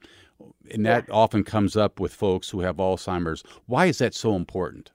And 0.71 0.85
that 0.85 1.09
often 1.09 1.43
comes 1.43 1.77
up 1.77 1.99
with 1.99 2.13
folks 2.13 2.49
who 2.49 2.61
have 2.61 2.77
Alzheimer's. 2.77 3.43
Why 3.65 3.85
is 3.85 3.99
that 3.99 4.13
so 4.13 4.35
important? 4.35 4.91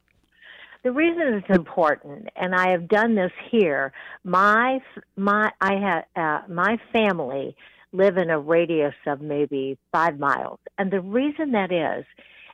The 0.82 0.92
reason 0.92 1.34
it's 1.34 1.56
important, 1.56 2.28
and 2.36 2.54
I 2.54 2.70
have 2.70 2.88
done 2.88 3.14
this 3.14 3.32
here. 3.50 3.92
My 4.24 4.80
my 5.16 5.50
I 5.60 5.74
had 5.74 6.04
uh, 6.16 6.42
my 6.48 6.78
family 6.90 7.54
live 7.92 8.16
in 8.16 8.30
a 8.30 8.38
radius 8.38 8.94
of 9.06 9.20
maybe 9.20 9.76
five 9.92 10.18
miles, 10.18 10.58
and 10.78 10.90
the 10.90 11.02
reason 11.02 11.52
that 11.52 11.70
is 11.70 12.06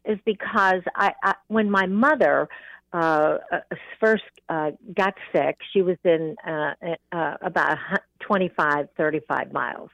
is 0.04 0.18
because 0.24 0.82
I, 0.96 1.12
I 1.22 1.34
when 1.46 1.70
my 1.70 1.86
mother 1.86 2.48
uh, 2.92 3.38
uh, 3.52 3.58
first 4.00 4.24
uh, 4.48 4.70
got 4.96 5.14
sick, 5.32 5.58
she 5.72 5.82
was 5.82 5.96
in 6.04 6.34
uh, 6.44 6.72
uh, 7.12 7.34
about 7.42 7.78
25, 8.20 8.88
35 8.96 9.52
miles, 9.52 9.90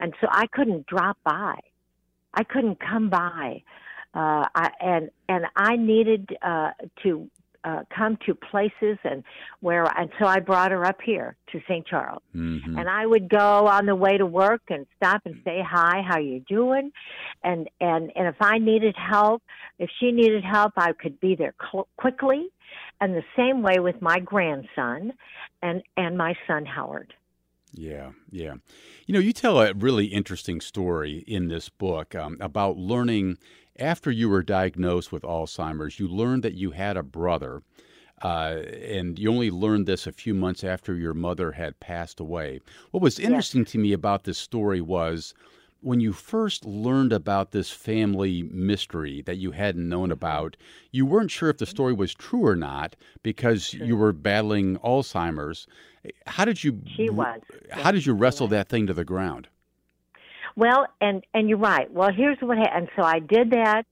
and 0.00 0.12
so 0.20 0.26
I 0.30 0.46
couldn't 0.48 0.86
drop 0.86 1.16
by. 1.24 1.54
I 2.34 2.44
couldn't 2.44 2.78
come 2.80 3.10
by, 3.10 3.62
uh, 4.14 4.46
I, 4.54 4.70
and 4.80 5.10
and 5.28 5.46
I 5.56 5.76
needed 5.76 6.36
uh, 6.42 6.70
to 7.02 7.28
uh, 7.64 7.82
come 7.94 8.16
to 8.26 8.34
places 8.34 8.98
and 9.04 9.22
where, 9.60 9.84
and 9.98 10.10
so 10.18 10.26
I 10.26 10.40
brought 10.40 10.70
her 10.70 10.84
up 10.84 11.00
here 11.02 11.36
to 11.52 11.60
St. 11.68 11.86
Charles, 11.86 12.22
Mhm. 12.34 12.78
and 12.78 12.88
I 12.88 13.04
would 13.04 13.28
go 13.28 13.66
on 13.66 13.86
the 13.86 13.94
way 13.94 14.16
to 14.16 14.24
work 14.24 14.62
and 14.70 14.86
stop 14.96 15.22
and 15.26 15.40
say 15.44 15.60
hi, 15.60 16.02
how 16.02 16.18
you 16.18 16.40
doing, 16.40 16.92
and 17.44 17.68
and 17.80 18.12
and 18.16 18.26
if 18.26 18.40
I 18.40 18.58
needed 18.58 18.96
help, 18.96 19.42
if 19.78 19.90
she 19.98 20.10
needed 20.12 20.44
help, 20.44 20.72
I 20.76 20.92
could 20.92 21.20
be 21.20 21.34
there 21.34 21.54
cl- 21.60 21.88
quickly, 21.96 22.48
and 23.00 23.14
the 23.14 23.24
same 23.36 23.62
way 23.62 23.78
with 23.78 24.00
my 24.00 24.18
grandson, 24.20 25.12
and 25.62 25.82
and 25.96 26.16
my 26.16 26.34
son 26.46 26.64
Howard. 26.64 27.12
Yeah, 27.72 28.10
yeah. 28.30 28.54
You 29.06 29.14
know, 29.14 29.20
you 29.20 29.32
tell 29.32 29.60
a 29.60 29.72
really 29.74 30.06
interesting 30.06 30.60
story 30.60 31.24
in 31.26 31.48
this 31.48 31.68
book 31.68 32.14
um, 32.14 32.36
about 32.40 32.76
learning 32.76 33.38
after 33.78 34.10
you 34.10 34.28
were 34.28 34.42
diagnosed 34.42 35.12
with 35.12 35.22
Alzheimer's, 35.22 35.98
you 35.98 36.08
learned 36.08 36.42
that 36.42 36.54
you 36.54 36.72
had 36.72 36.96
a 36.96 37.02
brother. 37.02 37.62
Uh, 38.22 38.62
and 38.82 39.18
you 39.18 39.30
only 39.30 39.50
learned 39.50 39.86
this 39.86 40.06
a 40.06 40.12
few 40.12 40.34
months 40.34 40.62
after 40.62 40.94
your 40.94 41.14
mother 41.14 41.52
had 41.52 41.80
passed 41.80 42.20
away. 42.20 42.60
What 42.90 43.02
was 43.02 43.18
interesting 43.18 43.64
to 43.64 43.78
me 43.78 43.94
about 43.94 44.24
this 44.24 44.36
story 44.36 44.82
was 44.82 45.32
when 45.82 46.00
you 46.00 46.12
first 46.12 46.64
learned 46.64 47.12
about 47.12 47.52
this 47.52 47.70
family 47.70 48.42
mystery 48.42 49.22
that 49.22 49.36
you 49.36 49.52
hadn't 49.52 49.88
known 49.88 50.10
about, 50.10 50.56
you 50.90 51.06
weren't 51.06 51.30
sure 51.30 51.48
if 51.50 51.58
the 51.58 51.66
story 51.66 51.92
was 51.92 52.14
true 52.14 52.46
or 52.46 52.56
not 52.56 52.96
because 53.22 53.72
you 53.74 53.96
were 53.96 54.12
battling 54.12 54.78
Alzheimer's. 54.78 55.66
How 56.26 56.44
did 56.44 56.62
you 56.62 56.80
She 56.96 57.10
was. 57.10 57.40
how 57.70 57.90
did 57.90 58.06
you 58.06 58.14
wrestle 58.14 58.48
that 58.48 58.68
thing 58.68 58.86
to 58.86 58.94
the 58.94 59.04
ground? 59.04 59.48
Well, 60.56 60.86
and 61.00 61.24
and 61.34 61.48
you're 61.48 61.58
right. 61.58 61.90
Well, 61.92 62.10
here's 62.12 62.38
what 62.40 62.58
happened. 62.58 62.88
So 62.96 63.02
I 63.02 63.18
did 63.18 63.50
that. 63.50 63.84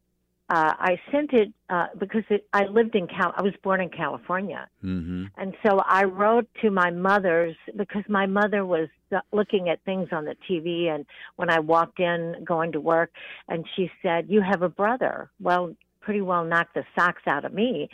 Uh, 0.50 0.72
I 0.78 0.98
sent 1.12 1.32
it 1.34 1.52
uh, 1.68 1.88
because 1.98 2.24
it, 2.30 2.46
I 2.54 2.64
lived 2.64 2.94
in 2.94 3.06
Cal. 3.06 3.34
I 3.36 3.42
was 3.42 3.52
born 3.62 3.80
in 3.80 3.90
California, 3.90 4.66
Mm-hmm. 4.82 5.24
and 5.36 5.54
so 5.66 5.80
I 5.84 6.04
wrote 6.04 6.48
to 6.62 6.70
my 6.70 6.90
mother's 6.90 7.56
because 7.76 8.04
my 8.08 8.26
mother 8.26 8.64
was 8.64 8.88
uh, 9.14 9.20
looking 9.32 9.68
at 9.68 9.82
things 9.84 10.08
on 10.12 10.24
the 10.24 10.36
TV, 10.48 10.88
and 10.88 11.04
when 11.36 11.50
I 11.50 11.58
walked 11.58 12.00
in 12.00 12.44
going 12.44 12.72
to 12.72 12.80
work, 12.80 13.10
and 13.48 13.66
she 13.76 13.90
said, 14.02 14.26
"You 14.28 14.40
have 14.40 14.62
a 14.62 14.68
brother." 14.68 15.30
Well, 15.40 15.74
pretty 16.00 16.22
well 16.22 16.44
knocked 16.44 16.74
the 16.74 16.84
socks 16.98 17.22
out 17.26 17.44
of 17.44 17.52
me, 17.52 17.90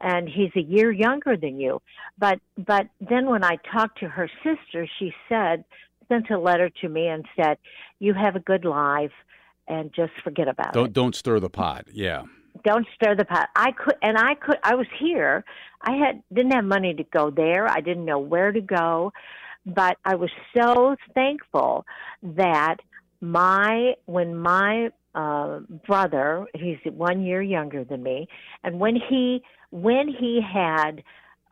and 0.00 0.28
he's 0.28 0.50
a 0.56 0.60
year 0.60 0.90
younger 0.90 1.36
than 1.36 1.60
you. 1.60 1.80
But 2.18 2.40
but 2.58 2.88
then 3.00 3.26
when 3.26 3.44
I 3.44 3.56
talked 3.72 4.00
to 4.00 4.08
her 4.08 4.28
sister, 4.42 4.88
she 4.98 5.12
said 5.28 5.64
sent 6.08 6.30
a 6.30 6.38
letter 6.38 6.68
to 6.80 6.88
me 6.88 7.06
and 7.06 7.24
said, 7.36 7.58
"You 8.00 8.14
have 8.14 8.34
a 8.34 8.40
good 8.40 8.64
life." 8.64 9.12
And 9.68 9.92
just 9.94 10.12
forget 10.24 10.48
about 10.48 10.72
don't, 10.72 10.86
it. 10.86 10.92
Don't 10.92 11.14
stir 11.14 11.40
the 11.40 11.50
pot. 11.50 11.86
Yeah. 11.92 12.22
Don't 12.64 12.86
stir 12.94 13.14
the 13.16 13.24
pot. 13.24 13.48
I 13.56 13.72
could, 13.72 13.94
and 14.02 14.16
I 14.18 14.34
could. 14.34 14.58
I 14.62 14.74
was 14.74 14.86
here. 14.98 15.44
I 15.80 15.92
had 15.96 16.22
didn't 16.32 16.52
have 16.52 16.64
money 16.64 16.94
to 16.94 17.04
go 17.04 17.30
there. 17.30 17.66
I 17.66 17.80
didn't 17.80 18.04
know 18.04 18.18
where 18.18 18.52
to 18.52 18.60
go, 18.60 19.12
but 19.66 19.96
I 20.04 20.14
was 20.14 20.30
so 20.56 20.94
thankful 21.14 21.86
that 22.22 22.76
my 23.20 23.94
when 24.06 24.36
my 24.36 24.90
uh, 25.14 25.60
brother, 25.86 26.46
he's 26.54 26.78
one 26.84 27.22
year 27.22 27.42
younger 27.42 27.84
than 27.84 28.02
me, 28.02 28.28
and 28.62 28.78
when 28.78 28.96
he 28.96 29.42
when 29.70 30.08
he 30.08 30.40
had 30.40 31.02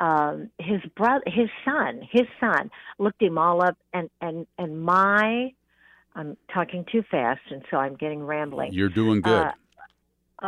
um, 0.01 0.51
his 0.59 0.81
brother, 0.97 1.23
his 1.27 1.49
son, 1.65 2.01
his 2.11 2.27
son 2.41 2.71
looked 2.99 3.23
him 3.23 3.39
all 3.39 3.63
up, 3.63 3.77
and 3.93 4.09
and 4.21 4.47
and 4.59 4.83
my, 4.83 5.53
I'm 6.15 6.37
talking 6.53 6.85
too 6.91 7.03
fast, 7.11 7.41
and 7.51 7.63
so 7.71 7.77
I'm 7.77 7.95
getting 7.97 8.23
rambling. 8.23 8.73
You're 8.73 8.89
doing 8.89 9.21
good. 9.21 9.47
Uh, 9.47 9.53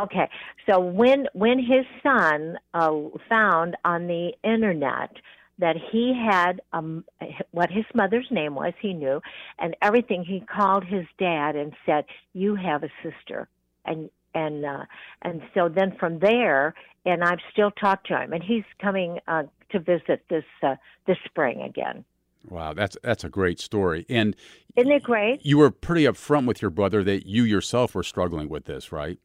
okay, 0.03 0.29
so 0.69 0.79
when 0.79 1.27
when 1.33 1.59
his 1.59 1.85
son 2.01 2.57
uh, 2.73 2.91
found 3.29 3.77
on 3.85 4.07
the 4.07 4.33
internet 4.43 5.11
that 5.59 5.75
he 5.91 6.13
had 6.13 6.61
um, 6.73 7.05
what 7.51 7.69
his 7.69 7.85
mother's 7.93 8.27
name 8.31 8.55
was, 8.55 8.73
he 8.81 8.93
knew, 8.93 9.21
and 9.59 9.75
everything. 9.81 10.23
He 10.23 10.41
called 10.41 10.83
his 10.83 11.05
dad 11.17 11.55
and 11.55 11.73
said, 11.85 12.05
"You 12.33 12.55
have 12.55 12.83
a 12.83 12.89
sister," 13.01 13.47
and 13.85 14.09
and 14.33 14.65
uh, 14.65 14.85
and 15.21 15.41
so 15.53 15.69
then 15.69 15.95
from 15.99 16.19
there, 16.19 16.73
and 17.05 17.23
I've 17.23 17.39
still 17.51 17.71
talked 17.71 18.07
to 18.07 18.19
him, 18.19 18.33
and 18.33 18.43
he's 18.43 18.63
coming 18.81 19.19
uh, 19.27 19.43
to 19.71 19.79
visit 19.79 20.25
this 20.29 20.45
uh, 20.61 20.75
this 21.07 21.17
spring 21.25 21.61
again. 21.61 22.03
Wow, 22.49 22.73
that's 22.73 22.97
that's 23.03 23.23
a 23.23 23.29
great 23.29 23.59
story, 23.59 24.05
and 24.09 24.35
isn't 24.75 24.91
it 24.91 25.03
great? 25.03 25.45
You 25.45 25.57
were 25.59 25.71
pretty 25.71 26.03
upfront 26.03 26.45
with 26.45 26.61
your 26.61 26.71
brother 26.71 27.03
that 27.03 27.25
you 27.25 27.43
yourself 27.43 27.95
were 27.95 28.03
struggling 28.03 28.49
with 28.49 28.65
this, 28.65 28.91
right? 28.91 29.19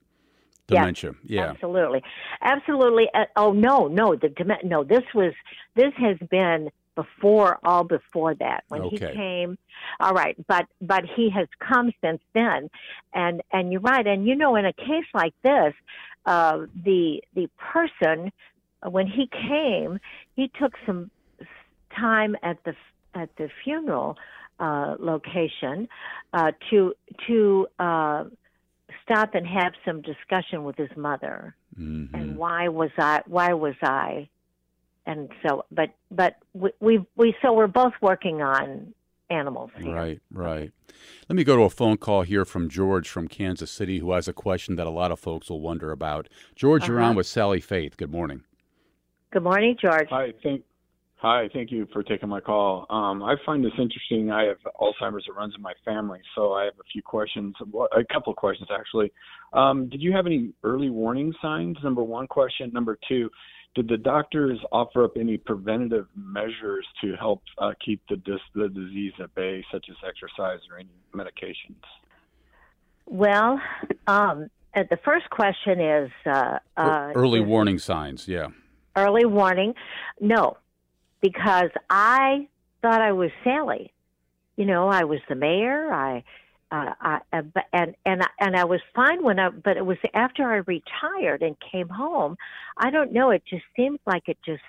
dementia. 0.69 1.13
Yes, 1.13 1.19
yeah, 1.25 1.51
absolutely, 1.51 2.03
absolutely. 2.43 3.09
Uh, 3.15 3.25
oh 3.37 3.53
no, 3.53 3.89
no, 3.89 4.15
the 4.15 4.31
no. 4.63 4.85
This 4.85 5.03
was 5.15 5.33
this 5.75 5.93
has 5.97 6.17
been 6.31 6.71
before 6.95 7.59
all 7.65 7.85
before 7.85 8.35
that 8.35 8.65
when 8.69 8.83
okay. 8.83 8.97
he 8.97 9.13
came 9.15 9.57
all 10.01 10.13
right 10.13 10.37
but 10.49 10.67
but 10.81 11.05
he 11.15 11.31
has 11.31 11.47
come 11.61 11.93
since 12.03 12.21
then 12.35 12.69
and 13.15 13.41
and 13.53 13.71
you're 13.71 13.81
right 13.81 14.09
and 14.09 14.27
you 14.27 14.35
know 14.35 14.57
in 14.57 14.67
a 14.67 14.73
case 14.73 15.05
like 15.15 15.33
this 15.45 15.73
uh 16.27 16.59
the 16.85 17.23
the 17.37 17.49
person 17.57 18.33
when 18.91 19.07
he 19.07 19.29
came 19.29 20.01
he 20.35 20.51
took 20.59 20.73
some 20.85 21.09
time 21.97 22.37
at 22.43 22.57
the 22.65 22.75
at 23.15 23.35
the 23.37 23.49
funeral 23.65 24.17
uh 24.61 24.97
location 24.99 25.89
uh 26.33 26.53
to 26.71 26.95
to 27.27 27.67
uh 27.79 28.25
stop 29.09 29.35
and 29.35 29.47
have 29.47 29.73
some 29.85 30.03
discussion 30.03 30.65
with 30.65 30.77
his 30.77 30.91
mother. 30.97 31.55
Mm-hmm. 31.79 32.15
And 32.15 32.37
why 32.37 32.69
was 32.69 32.91
I? 32.99 33.23
Why 33.27 33.53
was 33.53 33.75
I? 33.83 34.29
And 35.07 35.31
so, 35.43 35.65
but 35.71 35.91
but 36.11 36.37
we 36.53 36.71
we, 36.81 37.07
we 37.17 37.35
so 37.43 37.53
we're 37.53 37.67
both 37.67 37.95
working 38.01 38.43
on 38.43 38.93
animals. 39.31 39.71
Here. 39.79 39.95
Right, 39.95 40.21
right. 40.31 40.73
Let 41.29 41.37
me 41.37 41.45
go 41.45 41.57
to 41.57 41.63
a 41.63 41.71
phone 41.71 41.97
call 41.97 42.23
here 42.23 42.45
from 42.45 42.69
George 42.69 43.09
from 43.09 43.29
Kansas 43.29 43.71
City, 43.71 43.99
who 43.99 44.13
has 44.13 44.29
a 44.29 44.33
question 44.33 44.77
that 44.77 44.87
a 44.87 44.91
lot 44.91 45.13
of 45.13 45.21
folks 45.21 45.51
will 45.51 45.61
wonder 45.61 45.93
about. 45.93 46.29
George, 46.55 46.83
uh-huh. 46.83 46.93
you're 46.93 47.01
on 47.01 47.17
with 47.17 47.27
Sally 47.27 47.61
Faith. 47.61 47.97
Good 47.97 48.11
morning. 48.11 48.43
Good 49.31 49.43
morning, 49.43 49.77
George. 49.81 50.09
Hi, 50.11 50.33
thank 50.43 50.65
Hi, 51.21 51.49
thank 51.53 51.73
you 51.73 51.89
for 51.93 52.05
taking 52.05 52.29
my 52.29 52.41
call. 52.41 52.87
Um, 52.91 53.25
I 53.25 53.35
find 53.45 53.65
this 53.65 53.73
interesting. 53.77 54.31
I 54.31 54.45
have 54.45 54.59
Alzheimer's 54.81 55.25
that 55.27 55.33
runs 55.37 55.53
in 55.57 55.61
my 55.61 55.73
family, 55.85 56.21
so 56.37 56.53
I 56.53 56.65
have 56.65 56.75
a 56.79 56.85
few 56.93 57.03
questions, 57.03 57.57
a 57.61 58.05
couple 58.13 58.33
of 58.33 58.37
questions 58.37 58.69
actually. 58.73 59.13
Um, 59.53 59.89
did 59.89 60.01
you 60.01 60.13
have 60.13 60.27
any 60.27 60.53
early 60.63 60.91
warning 60.91 61.35
signs? 61.43 61.77
Number 61.83 62.05
one 62.05 62.29
question. 62.29 62.71
Number 62.73 62.97
two, 63.09 63.29
did 63.75 63.89
the 63.89 63.97
doctors 63.97 64.61
offer 64.71 65.03
up 65.03 65.17
any 65.17 65.39
preventative 65.39 66.07
measures 66.15 66.87
to 67.01 67.17
help 67.17 67.43
uh, 67.59 67.73
keep 67.85 68.01
the, 68.09 68.17
dis- 68.19 68.39
the 68.55 68.69
disease 68.69 69.13
at 69.21 69.35
bay, 69.35 69.65
such 69.73 69.87
as 69.91 69.97
exercise 70.07 70.61
or 70.71 70.79
any 70.79 70.89
medications? 71.13 71.83
Well, 73.07 73.61
um, 74.07 74.51
the 74.73 74.99
first 75.05 75.29
question 75.31 75.81
is 75.81 76.11
uh, 76.27 76.59
uh, 76.77 77.13
early 77.17 77.41
warning 77.41 77.81
signs. 77.81 78.29
Yeah. 78.29 78.49
Early 78.95 79.25
warning. 79.25 79.75
No, 80.21 80.57
because 81.21 81.71
I 81.91 82.49
thought 82.83 83.01
I 83.01 83.13
was 83.13 83.31
Sally. 83.45 83.93
You 84.57 84.65
know, 84.65 84.89
I 84.89 85.05
was 85.05 85.21
the 85.29 85.35
mayor. 85.35 85.93
I, 85.93 86.25
uh, 86.71 86.93
I 87.01 87.21
uh, 87.33 87.43
and 87.73 87.95
and 88.05 88.23
and 88.41 88.57
I 88.57 88.65
was 88.65 88.81
fine 88.95 89.23
when 89.23 89.39
I, 89.39 89.51
but 89.51 89.77
it 89.77 89.87
was 89.87 89.99
after 90.15 90.45
I 90.45 90.57
retired 90.57 91.43
and 91.43 91.57
came 91.73 91.89
home. 91.89 92.37
I 92.77 92.91
don't 92.91 93.13
know. 93.13 93.31
It 93.31 93.43
just 93.49 93.65
seemed 93.77 94.01
like 94.07 94.25
it 94.29 94.39
just 94.45 94.63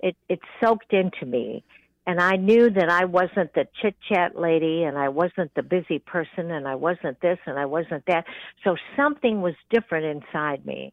it 0.00 0.16
it 0.28 0.40
soaked 0.62 0.92
into 0.92 1.26
me, 1.26 1.64
and 2.06 2.20
I 2.20 2.36
knew 2.36 2.70
that 2.70 2.90
I 2.90 3.06
wasn't 3.06 3.54
the 3.54 3.66
chit 3.80 3.96
chat 4.08 4.38
lady, 4.38 4.84
and 4.84 4.98
I 4.98 5.08
wasn't 5.08 5.52
the 5.54 5.62
busy 5.62 5.98
person, 5.98 6.50
and 6.50 6.68
I 6.68 6.74
wasn't 6.74 7.20
this, 7.20 7.38
and 7.46 7.58
I 7.58 7.66
wasn't 7.66 8.04
that. 8.06 8.26
So 8.62 8.76
something 8.96 9.40
was 9.40 9.54
different 9.70 10.04
inside 10.04 10.64
me. 10.66 10.92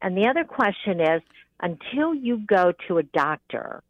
And 0.00 0.16
the 0.16 0.28
other 0.28 0.44
question 0.44 1.00
is, 1.00 1.22
until 1.60 2.14
you 2.14 2.38
go 2.46 2.72
to 2.88 2.98
a 2.98 3.02
doctor 3.02 3.82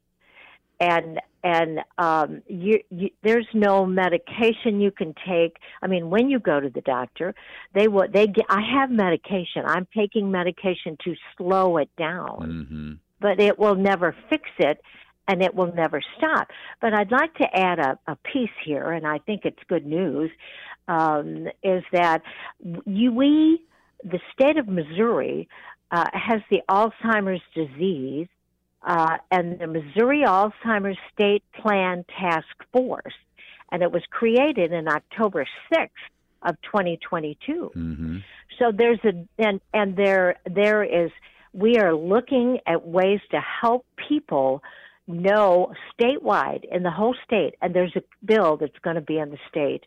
and 0.80 1.20
and 1.42 1.80
um, 1.98 2.42
you, 2.46 2.80
you, 2.88 3.10
there's 3.22 3.46
no 3.52 3.84
medication 3.84 4.80
you 4.80 4.90
can 4.90 5.14
take. 5.28 5.58
I 5.82 5.86
mean, 5.86 6.08
when 6.08 6.30
you 6.30 6.38
go 6.38 6.58
to 6.58 6.70
the 6.70 6.80
doctor, 6.80 7.34
they 7.74 7.86
will 7.86 8.06
they 8.12 8.26
get. 8.26 8.46
I 8.48 8.62
have 8.78 8.90
medication. 8.90 9.64
I'm 9.66 9.86
taking 9.96 10.30
medication 10.30 10.96
to 11.04 11.14
slow 11.36 11.76
it 11.76 11.90
down, 11.98 12.66
mm-hmm. 12.66 12.92
but 13.20 13.40
it 13.40 13.58
will 13.58 13.74
never 13.74 14.16
fix 14.30 14.48
it, 14.58 14.80
and 15.28 15.42
it 15.42 15.54
will 15.54 15.72
never 15.74 16.00
stop. 16.16 16.48
But 16.80 16.94
I'd 16.94 17.12
like 17.12 17.34
to 17.34 17.56
add 17.56 17.78
a, 17.78 17.98
a 18.06 18.16
piece 18.16 18.48
here, 18.64 18.92
and 18.92 19.06
I 19.06 19.18
think 19.18 19.42
it's 19.44 19.62
good 19.68 19.86
news. 19.86 20.30
Um, 20.88 21.48
is 21.62 21.82
that 21.92 22.22
you 22.86 23.12
we 23.12 23.62
the 24.02 24.20
state 24.32 24.58
of 24.58 24.68
Missouri 24.68 25.48
uh, 25.90 26.06
has 26.12 26.40
the 26.50 26.60
Alzheimer's 26.68 27.42
disease 27.54 28.28
uh, 28.84 29.18
and 29.30 29.58
the 29.58 29.66
Missouri 29.66 30.22
Alzheimer's 30.26 30.98
State 31.12 31.42
Plan 31.60 32.04
Task 32.18 32.46
Force, 32.72 33.14
and 33.72 33.82
it 33.82 33.90
was 33.90 34.02
created 34.10 34.72
in 34.72 34.88
October 34.88 35.46
6th 35.72 35.88
of 36.42 36.56
2022. 36.62 37.72
Mm-hmm. 37.74 38.18
So 38.58 38.72
there's 38.76 39.00
a 39.04 39.26
and 39.38 39.60
and 39.72 39.96
there 39.96 40.36
there 40.46 40.84
is 40.84 41.10
we 41.52 41.78
are 41.78 41.94
looking 41.94 42.58
at 42.66 42.86
ways 42.86 43.20
to 43.30 43.40
help 43.40 43.86
people 44.08 44.62
know 45.06 45.72
statewide 45.98 46.64
in 46.70 46.82
the 46.82 46.90
whole 46.90 47.14
state. 47.24 47.54
And 47.60 47.74
there's 47.74 47.94
a 47.96 48.02
bill 48.24 48.56
that's 48.56 48.78
going 48.82 48.96
to 48.96 49.02
be 49.02 49.18
in 49.18 49.30
the 49.30 49.38
state. 49.48 49.84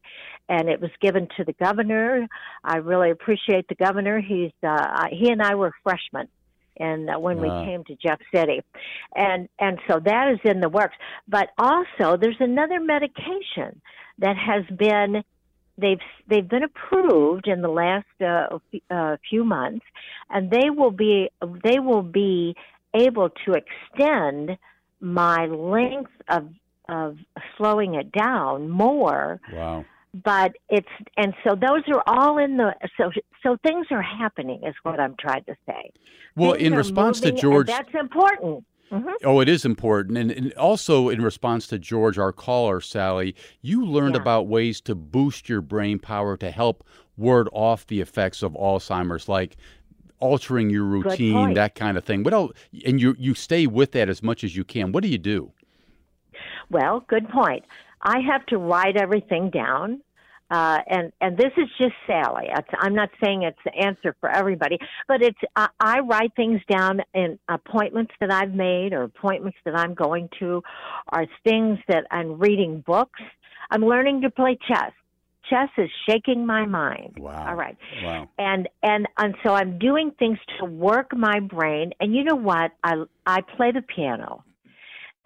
And 0.47 0.69
it 0.69 0.79
was 0.79 0.91
given 1.01 1.27
to 1.37 1.43
the 1.43 1.53
governor. 1.53 2.27
I 2.63 2.77
really 2.77 3.09
appreciate 3.09 3.67
the 3.67 3.75
governor. 3.75 4.21
He's 4.21 4.51
uh 4.63 5.05
he 5.11 5.29
and 5.31 5.41
i 5.41 5.55
were 5.55 5.73
freshmen 5.83 6.27
and 6.79 7.09
uh, 7.09 7.19
when 7.19 7.39
we 7.39 7.47
came 7.47 7.83
to 7.85 7.95
Jeff 7.95 8.19
City, 8.33 8.61
and 9.15 9.47
and 9.59 9.79
so 9.87 9.99
that 10.03 10.31
is 10.31 10.39
in 10.49 10.59
the 10.59 10.69
works. 10.69 10.95
But 11.27 11.49
also, 11.57 12.17
there's 12.17 12.37
another 12.39 12.79
medication 12.79 13.81
that 14.19 14.35
has 14.37 14.63
been 14.77 15.23
they've 15.77 15.99
they've 16.27 16.47
been 16.47 16.63
approved 16.63 17.47
in 17.47 17.61
the 17.61 17.69
last 17.69 18.05
uh, 18.21 18.57
uh, 18.93 19.17
few 19.29 19.43
months, 19.43 19.85
and 20.29 20.49
they 20.49 20.69
will 20.69 20.91
be 20.91 21.29
they 21.63 21.79
will 21.79 22.03
be 22.03 22.55
able 22.93 23.29
to 23.45 23.53
extend 23.53 24.57
my 24.99 25.45
length 25.45 26.11
of 26.29 26.49
of 26.89 27.17
slowing 27.57 27.95
it 27.95 28.11
down 28.11 28.69
more. 28.69 29.39
Wow 29.53 29.85
but 30.23 30.53
it's 30.69 30.87
and 31.17 31.33
so 31.43 31.55
those 31.55 31.83
are 31.87 32.03
all 32.07 32.37
in 32.37 32.57
the 32.57 32.73
so 32.97 33.11
so 33.43 33.57
things 33.65 33.87
are 33.91 34.01
happening 34.01 34.61
is 34.63 34.75
what 34.83 34.99
I'm 34.99 35.15
trying 35.19 35.43
to 35.45 35.55
say. 35.65 35.91
Well, 36.35 36.53
things 36.53 36.67
in 36.67 36.75
response 36.75 37.19
to 37.21 37.31
George, 37.31 37.67
that's 37.67 37.93
important. 37.93 38.65
Mm-hmm. 38.91 39.09
Oh, 39.25 39.41
it 39.41 39.49
is 39.49 39.65
important, 39.65 40.17
and, 40.17 40.31
and, 40.31 40.53
also 40.53 41.09
in 41.09 41.21
response 41.21 41.67
to 41.67 41.77
George, 41.77 42.17
our 42.17 42.31
caller, 42.31 42.79
Sally, 42.79 43.35
you 43.61 43.85
learned 43.85 44.15
yeah. 44.15 44.21
about 44.21 44.47
ways 44.47 44.79
to 44.81 44.95
boost 44.95 45.49
your 45.49 45.59
brain 45.59 45.99
power 45.99 46.37
to 46.37 46.49
help 46.49 46.87
ward 47.17 47.49
off 47.51 47.85
the 47.87 47.99
effects 47.99 48.43
of 48.43 48.53
Alzheimer's, 48.53 49.27
like 49.27 49.57
altering 50.19 50.69
your 50.69 50.85
routine, 50.85 51.53
that 51.53 51.75
kind 51.75 51.97
of 51.97 52.05
thing. 52.05 52.23
What 52.23 52.33
else? 52.33 52.53
And 52.85 53.01
you 53.01 53.15
you 53.19 53.33
stay 53.33 53.67
with 53.67 53.91
that 53.91 54.07
as 54.07 54.23
much 54.23 54.45
as 54.45 54.55
you 54.55 54.63
can. 54.63 54.93
What 54.93 55.03
do 55.03 55.09
you 55.09 55.17
do? 55.17 55.51
Well, 56.69 57.03
good 57.09 57.27
point. 57.29 57.65
I 58.01 58.19
have 58.19 58.45
to 58.47 58.57
write 58.57 58.95
everything 58.95 59.49
down. 59.49 60.01
Uh, 60.49 60.79
and 60.87 61.11
and 61.19 61.37
this 61.37 61.51
is 61.57 61.67
just 61.77 61.93
Sally. 62.05 62.45
It's, 62.49 62.67
I'm 62.79 62.95
not 62.95 63.09
saying 63.21 63.43
it's 63.43 63.57
the 63.65 63.75
answer 63.75 64.15
for 64.21 64.29
everybody, 64.29 64.77
but 65.07 65.21
it's 65.21 65.37
I, 65.55 65.67
I 65.79 65.99
write 65.99 66.33
things 66.35 66.61
down 66.69 67.01
in 67.13 67.37
appointments 67.49 68.13
that 68.21 68.31
I've 68.31 68.53
made 68.53 68.93
or 68.93 69.03
appointments 69.03 69.57
that 69.65 69.77
I'm 69.77 69.93
going 69.93 70.29
to, 70.39 70.63
or 71.11 71.25
things 71.43 71.79
that 71.89 72.05
I'm 72.11 72.39
reading 72.39 72.83
books. 72.85 73.19
I'm 73.71 73.81
learning 73.81 74.21
to 74.21 74.29
play 74.29 74.57
chess. 74.67 74.93
Chess 75.49 75.69
is 75.77 75.89
shaking 76.09 76.45
my 76.45 76.65
mind. 76.65 77.17
Wow. 77.19 77.47
All 77.49 77.55
right. 77.55 77.77
Wow. 78.03 78.29
And 78.37 78.69
and 78.83 79.07
and 79.17 79.35
so 79.43 79.53
I'm 79.53 79.77
doing 79.77 80.11
things 80.17 80.37
to 80.59 80.65
work 80.65 81.15
my 81.15 81.39
brain. 81.41 81.91
And 81.99 82.15
you 82.15 82.23
know 82.23 82.35
what? 82.35 82.71
I 82.83 83.03
I 83.25 83.41
play 83.41 83.71
the 83.71 83.81
piano. 83.81 84.43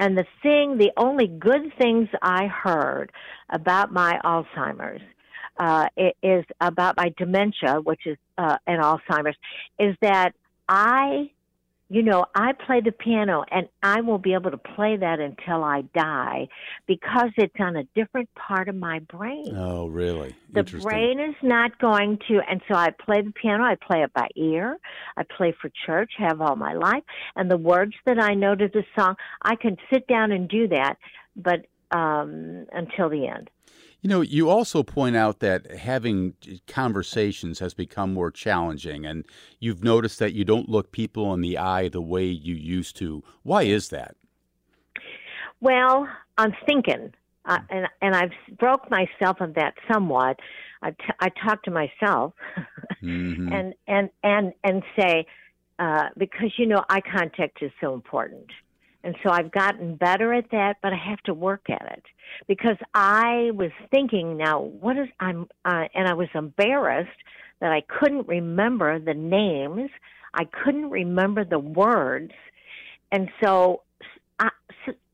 And 0.02 0.18
the 0.18 0.26
thing, 0.42 0.80
the 0.80 0.92
only 0.98 1.28
good 1.28 1.72
things 1.78 2.10
I 2.24 2.48
heard 2.48 3.12
about 3.52 3.94
my 3.94 4.20
Alzheimer's 4.26 5.04
uh, 5.58 5.90
is 6.24 6.44
about 6.60 6.98
my 6.98 7.14
dementia, 7.20 7.82
which 7.84 8.08
is 8.08 8.18
uh, 8.36 8.58
and 8.66 8.82
Alzheimer's, 8.82 9.38
is 9.78 9.96
that 10.02 10.32
I 10.68 11.30
you 11.91 12.04
know, 12.04 12.23
I 12.34 12.54
play 12.54 12.80
the 12.80 12.93
piano 12.93 13.43
and 13.51 13.67
I 13.84 13.99
will 13.99 14.17
be 14.17 14.34
able 14.34 14.49
to 14.49 14.58
play 14.58 14.95
that 14.95 15.19
until 15.19 15.62
I 15.62 15.82
die 15.93 16.47
because 16.88 17.32
it's 17.36 17.54
on 17.60 17.75
a 17.75 17.84
different 17.95 18.30
part 18.34 18.69
of 18.69 18.75
my 18.75 18.99
brain. 18.99 19.54
Oh, 19.58 19.88
really? 19.88 20.34
The 20.54 20.63
brain 20.63 21.19
is 21.19 21.36
not 21.43 21.77
going 21.80 22.17
to, 22.30 22.39
and 22.49 22.62
so 22.69 22.77
I 22.77 22.91
play 22.91 23.21
the 23.21 23.34
piano. 23.34 23.65
I 23.65 23.75
play 23.75 24.04
it 24.04 24.13
by 24.13 24.30
ear. 24.38 24.77
I 25.17 25.23
play 25.36 25.54
for 25.62 25.69
church, 25.86 26.13
have 26.17 26.39
all 26.39 26.56
my 26.56 26.73
life. 26.73 27.04
And 27.36 27.51
the 27.51 27.58
words 27.58 27.93
that 28.06 28.21
I 28.21 28.36
know 28.36 28.56
to 28.56 28.69
the 28.69 28.86
song, 28.97 29.15
I 29.41 29.56
can 29.58 29.75
sit 29.91 30.08
down 30.08 30.32
and 30.32 30.47
do 30.47 30.69
that, 30.69 30.95
but 31.36 31.65
um, 31.91 32.67
until 32.71 33.10
the 33.10 33.27
end. 33.27 33.49
You 34.02 34.10
know, 34.10 34.22
you 34.22 34.50
also 34.50 34.82
point 34.82 35.16
out 35.16 35.40
that 35.40 35.70
having 35.72 36.34
conversations 36.68 37.60
has 37.60 37.76
become 37.76 38.14
more 38.14 38.32
challenging, 38.32 39.06
and 39.06 39.26
you've 39.60 39.84
noticed 39.84 40.18
that 40.20 40.34
you 40.34 40.44
don't 40.44 40.68
look 40.68 40.92
people 40.92 41.34
in 41.36 41.42
the 41.42 41.60
eye 41.60 41.88
the 41.88 42.02
way 42.02 42.26
you 42.26 42.56
used 42.56 42.96
to. 42.98 43.24
Why 43.44 43.64
is 43.64 43.90
that? 43.90 44.16
Well, 45.60 46.08
I'm 46.40 46.54
thinking, 46.66 47.14
uh, 47.46 47.60
and 47.70 47.88
and 48.02 48.16
I've 48.16 48.58
broke 48.58 48.90
myself 48.90 49.40
of 49.40 49.54
that 49.54 49.76
somewhat. 49.92 50.40
I, 50.82 50.92
t- 50.92 50.98
I 51.20 51.30
talk 51.30 51.62
to 51.64 51.72
myself, 51.72 52.34
mm-hmm. 53.04 53.54
and 53.54 53.76
and 53.88 54.10
and 54.24 54.54
and 54.64 54.82
say 55.00 55.28
uh, 55.78 56.10
because 56.18 56.54
you 56.58 56.66
know 56.66 56.84
eye 56.90 57.02
contact 57.02 57.62
is 57.62 57.72
so 57.80 57.94
important. 57.94 58.48
And 59.04 59.16
so 59.24 59.32
I've 59.32 59.52
gotten 59.52 59.96
better 59.96 60.34
at 60.34 60.52
that, 60.52 60.78
but 60.82 60.94
I 60.94 60.98
have 60.98 61.22
to 61.24 61.34
work 61.34 61.70
at 61.70 61.82
it 61.92 62.04
because 62.48 62.78
I 62.94 63.52
was 63.54 63.72
thinking 63.90 64.38
now, 64.38 64.62
what 64.62 64.98
is 64.98 65.08
I'm, 65.20 65.48
uh, 65.66 65.86
and 65.94 66.08
I 66.08 66.14
was 66.14 66.28
embarrassed 66.36 67.10
that 67.60 67.72
I 67.72 67.82
couldn't 67.82 68.28
remember 68.28 69.00
the 69.00 69.14
names. 69.14 69.90
I 70.34 70.46
couldn't 70.46 70.90
remember 70.90 71.44
the 71.44 71.60
words. 71.60 72.32
And 73.12 73.30
so 73.44 73.82
I, 74.40 74.50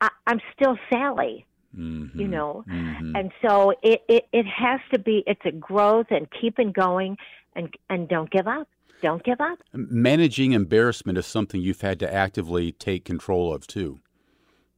I, 0.02 0.10
I'm 0.26 0.41
still 0.56 0.78
Sally. 0.91 1.45
Mm-hmm. 1.76 2.19
you 2.19 2.28
know 2.28 2.63
mm-hmm. 2.67 3.15
and 3.15 3.32
so 3.45 3.71
it, 3.84 4.02
it 4.08 4.28
it 4.32 4.45
has 4.47 4.80
to 4.93 4.97
be 4.97 5.21
it's 5.28 5.41
a 5.45 5.52
growth 5.52 6.08
and 6.10 6.28
keeping 6.41 6.71
going 6.71 7.17
and 7.56 7.71
and 7.89 8.08
don't 8.08 8.32
give 8.32 8.47
up 8.47 8.67
don't 9.01 9.23
give 9.23 9.39
up. 9.41 9.60
Managing 9.73 10.53
embarrassment 10.53 11.17
is 11.17 11.25
something 11.25 11.62
you've 11.62 11.81
had 11.81 11.99
to 11.99 12.13
actively 12.13 12.71
take 12.71 13.05
control 13.05 13.53
of 13.53 13.67
too. 13.67 13.99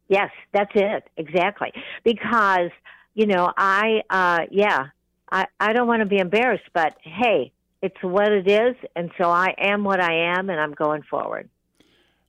Yes, 0.07 0.31
that's 0.53 0.71
it. 0.75 1.07
Exactly. 1.17 1.71
Because, 2.03 2.71
you 3.13 3.25
know, 3.27 3.51
I 3.57 4.01
uh 4.09 4.39
yeah, 4.51 4.87
I 5.31 5.45
I 5.59 5.73
don't 5.73 5.87
want 5.87 6.01
to 6.01 6.07
be 6.07 6.17
embarrassed, 6.17 6.69
but 6.73 6.95
hey, 7.01 7.51
it's 7.81 8.01
what 8.01 8.31
it 8.31 8.49
is, 8.49 8.75
and 8.95 9.11
so 9.17 9.29
I 9.29 9.53
am 9.57 9.83
what 9.83 10.01
I 10.01 10.37
am 10.37 10.49
and 10.49 10.59
I'm 10.59 10.73
going 10.73 11.03
forward. 11.03 11.49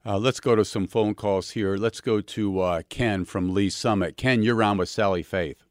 Uh, 0.04 0.18
let's 0.18 0.40
go 0.40 0.56
to 0.56 0.64
some 0.64 0.86
phone 0.86 1.14
calls 1.14 1.50
here. 1.50 1.76
Let's 1.76 2.00
go 2.00 2.22
to 2.22 2.60
uh, 2.60 2.82
Ken 2.88 3.26
from 3.26 3.52
Lee's 3.52 3.76
Summit. 3.76 4.16
Ken, 4.16 4.42
you're 4.42 4.62
on 4.62 4.78
with 4.78 4.88
Sally 4.88 5.22
Faith. 5.22 5.62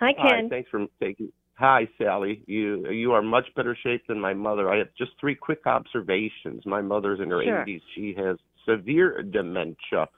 Hi, 0.00 0.14
Ken. 0.14 0.24
Hi, 0.44 0.48
thanks 0.48 0.70
for 0.70 0.86
taking 1.00 1.30
Hi, 1.62 1.86
Sally. 1.96 2.42
You 2.46 2.90
you 2.90 3.12
are 3.12 3.22
much 3.22 3.46
better 3.54 3.78
shape 3.80 4.04
than 4.08 4.18
my 4.18 4.34
mother. 4.34 4.68
I 4.68 4.78
have 4.78 4.88
just 4.98 5.12
three 5.20 5.36
quick 5.36 5.64
observations. 5.64 6.66
My 6.66 6.82
mother's 6.82 7.20
in 7.20 7.30
her 7.30 7.40
sure. 7.40 7.64
80s. 7.64 7.80
She 7.94 8.14
has 8.18 8.36
severe 8.66 9.22
dementia. 9.22 10.08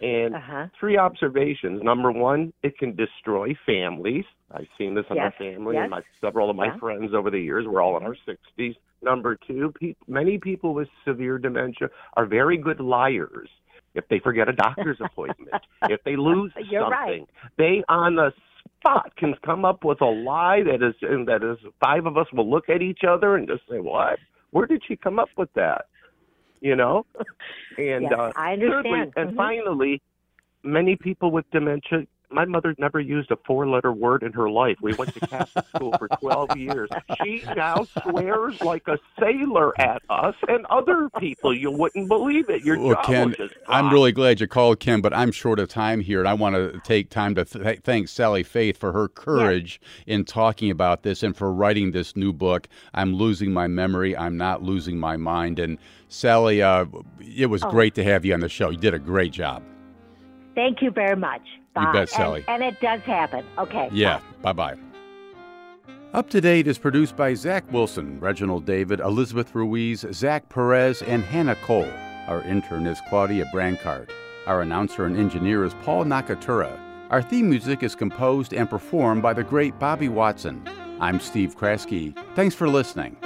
And 0.00 0.36
uh-huh. 0.36 0.66
three 0.78 0.96
observations. 0.96 1.82
Number 1.82 2.12
one, 2.12 2.52
it 2.62 2.78
can 2.78 2.94
destroy 2.94 3.56
families. 3.66 4.24
I've 4.52 4.68
seen 4.78 4.94
this 4.94 5.06
in 5.10 5.16
yes. 5.16 5.32
my 5.40 5.44
family 5.44 5.74
yes. 5.74 5.82
and 5.84 5.90
my, 5.90 6.02
several 6.20 6.50
of 6.50 6.54
my 6.54 6.66
yeah. 6.66 6.78
friends 6.78 7.14
over 7.14 7.30
the 7.30 7.40
years. 7.40 7.64
We're 7.66 7.80
all 7.80 7.96
in 7.96 8.04
our 8.04 8.14
60s. 8.28 8.76
Number 9.02 9.36
two, 9.36 9.72
pe- 9.80 9.94
many 10.06 10.38
people 10.38 10.72
with 10.72 10.88
severe 11.04 11.38
dementia 11.38 11.88
are 12.14 12.26
very 12.26 12.58
good 12.58 12.78
liars 12.78 13.48
if 13.94 14.06
they 14.08 14.20
forget 14.20 14.48
a 14.48 14.52
doctor's 14.52 14.98
appointment, 15.04 15.62
if 15.88 16.04
they 16.04 16.14
lose 16.14 16.52
You're 16.70 16.82
something, 16.82 17.26
right. 17.26 17.28
they 17.56 17.82
on 17.88 18.16
the 18.16 18.32
spot 18.86 19.16
can 19.16 19.34
come 19.44 19.64
up 19.64 19.84
with 19.84 20.00
a 20.00 20.06
lie 20.06 20.62
that 20.62 20.82
is 20.82 20.94
and 21.02 21.26
that 21.28 21.42
is 21.42 21.58
five 21.80 22.06
of 22.06 22.16
us 22.16 22.26
will 22.32 22.48
look 22.48 22.68
at 22.68 22.82
each 22.82 23.00
other 23.08 23.36
and 23.36 23.48
just 23.48 23.62
say, 23.68 23.78
"What? 23.78 24.18
Where 24.50 24.66
did 24.66 24.82
she 24.86 24.96
come 24.96 25.18
up 25.18 25.28
with 25.36 25.52
that?" 25.54 25.86
You 26.60 26.76
know. 26.76 27.06
And 27.78 28.04
yes, 28.04 28.12
uh, 28.18 28.32
I 28.36 28.54
understand. 28.54 28.84
Thirdly, 28.84 29.00
and 29.00 29.28
mm-hmm. 29.28 29.36
finally, 29.36 30.02
many 30.62 30.96
people 30.96 31.30
with 31.30 31.44
dementia 31.50 32.06
my 32.30 32.44
mother 32.44 32.74
never 32.78 33.00
used 33.00 33.30
a 33.30 33.36
four 33.46 33.68
letter 33.68 33.92
word 33.92 34.22
in 34.22 34.32
her 34.32 34.50
life. 34.50 34.76
We 34.80 34.94
went 34.94 35.14
to 35.14 35.20
Catholic 35.20 35.66
school 35.74 35.94
for 35.98 36.08
12 36.08 36.56
years. 36.56 36.88
She 37.22 37.42
now 37.54 37.86
swears 38.02 38.60
like 38.60 38.88
a 38.88 38.98
sailor 39.18 39.78
at 39.80 40.02
us 40.10 40.34
and 40.48 40.66
other 40.66 41.08
people. 41.18 41.54
You 41.54 41.70
wouldn't 41.70 42.08
believe 42.08 42.50
it. 42.50 42.64
Your 42.64 42.78
well, 42.78 43.02
Ken, 43.04 43.34
I'm 43.68 43.90
really 43.92 44.12
glad 44.12 44.40
you 44.40 44.46
called, 44.46 44.80
Ken, 44.80 45.00
but 45.00 45.12
I'm 45.12 45.30
short 45.32 45.58
of 45.58 45.68
time 45.68 46.00
here, 46.00 46.20
and 46.20 46.28
I 46.28 46.34
want 46.34 46.56
to 46.56 46.80
take 46.84 47.10
time 47.10 47.34
to 47.36 47.44
th- 47.44 47.80
thank 47.82 48.08
Sally 48.08 48.42
Faith 48.42 48.76
for 48.76 48.92
her 48.92 49.08
courage 49.08 49.80
in 50.06 50.24
talking 50.24 50.70
about 50.70 51.02
this 51.02 51.22
and 51.22 51.36
for 51.36 51.52
writing 51.52 51.92
this 51.92 52.16
new 52.16 52.32
book. 52.32 52.68
I'm 52.94 53.14
losing 53.14 53.52
my 53.52 53.66
memory. 53.66 54.16
I'm 54.16 54.36
not 54.36 54.62
losing 54.62 54.98
my 54.98 55.16
mind. 55.16 55.58
And 55.58 55.78
Sally, 56.08 56.62
uh, 56.62 56.86
it 57.20 57.46
was 57.46 57.62
oh. 57.62 57.70
great 57.70 57.94
to 57.94 58.04
have 58.04 58.24
you 58.24 58.34
on 58.34 58.40
the 58.40 58.48
show. 58.48 58.70
You 58.70 58.78
did 58.78 58.94
a 58.94 58.98
great 58.98 59.32
job. 59.32 59.62
Thank 60.56 60.82
you 60.82 60.90
very 60.90 61.14
much. 61.14 61.42
Bye. 61.74 61.82
You 61.82 61.92
bet, 61.92 62.08
Sally. 62.08 62.44
And, 62.48 62.64
and 62.64 62.74
it 62.74 62.80
does 62.80 63.02
happen. 63.02 63.44
Okay. 63.58 63.88
Yeah. 63.92 64.20
Bye 64.42 64.54
bye. 64.54 64.76
Up 66.12 66.30
to 66.30 66.40
Date 66.40 66.66
is 66.66 66.78
produced 66.78 67.14
by 67.14 67.34
Zach 67.34 67.70
Wilson, 67.70 68.18
Reginald 68.18 68.64
David, 68.64 69.00
Elizabeth 69.00 69.54
Ruiz, 69.54 70.04
Zach 70.12 70.48
Perez, 70.48 71.02
and 71.02 71.22
Hannah 71.22 71.56
Cole. 71.56 71.92
Our 72.26 72.40
intern 72.42 72.86
is 72.86 72.98
Claudia 73.08 73.44
Brancart. 73.54 74.08
Our 74.46 74.62
announcer 74.62 75.04
and 75.04 75.16
engineer 75.16 75.64
is 75.64 75.74
Paul 75.84 76.04
Nakatura. 76.04 76.80
Our 77.10 77.20
theme 77.20 77.50
music 77.50 77.82
is 77.82 77.94
composed 77.94 78.54
and 78.54 78.68
performed 78.70 79.22
by 79.22 79.34
the 79.34 79.44
great 79.44 79.78
Bobby 79.78 80.08
Watson. 80.08 80.66
I'm 81.00 81.20
Steve 81.20 81.56
Kraske. 81.56 82.16
Thanks 82.34 82.54
for 82.54 82.68
listening. 82.68 83.16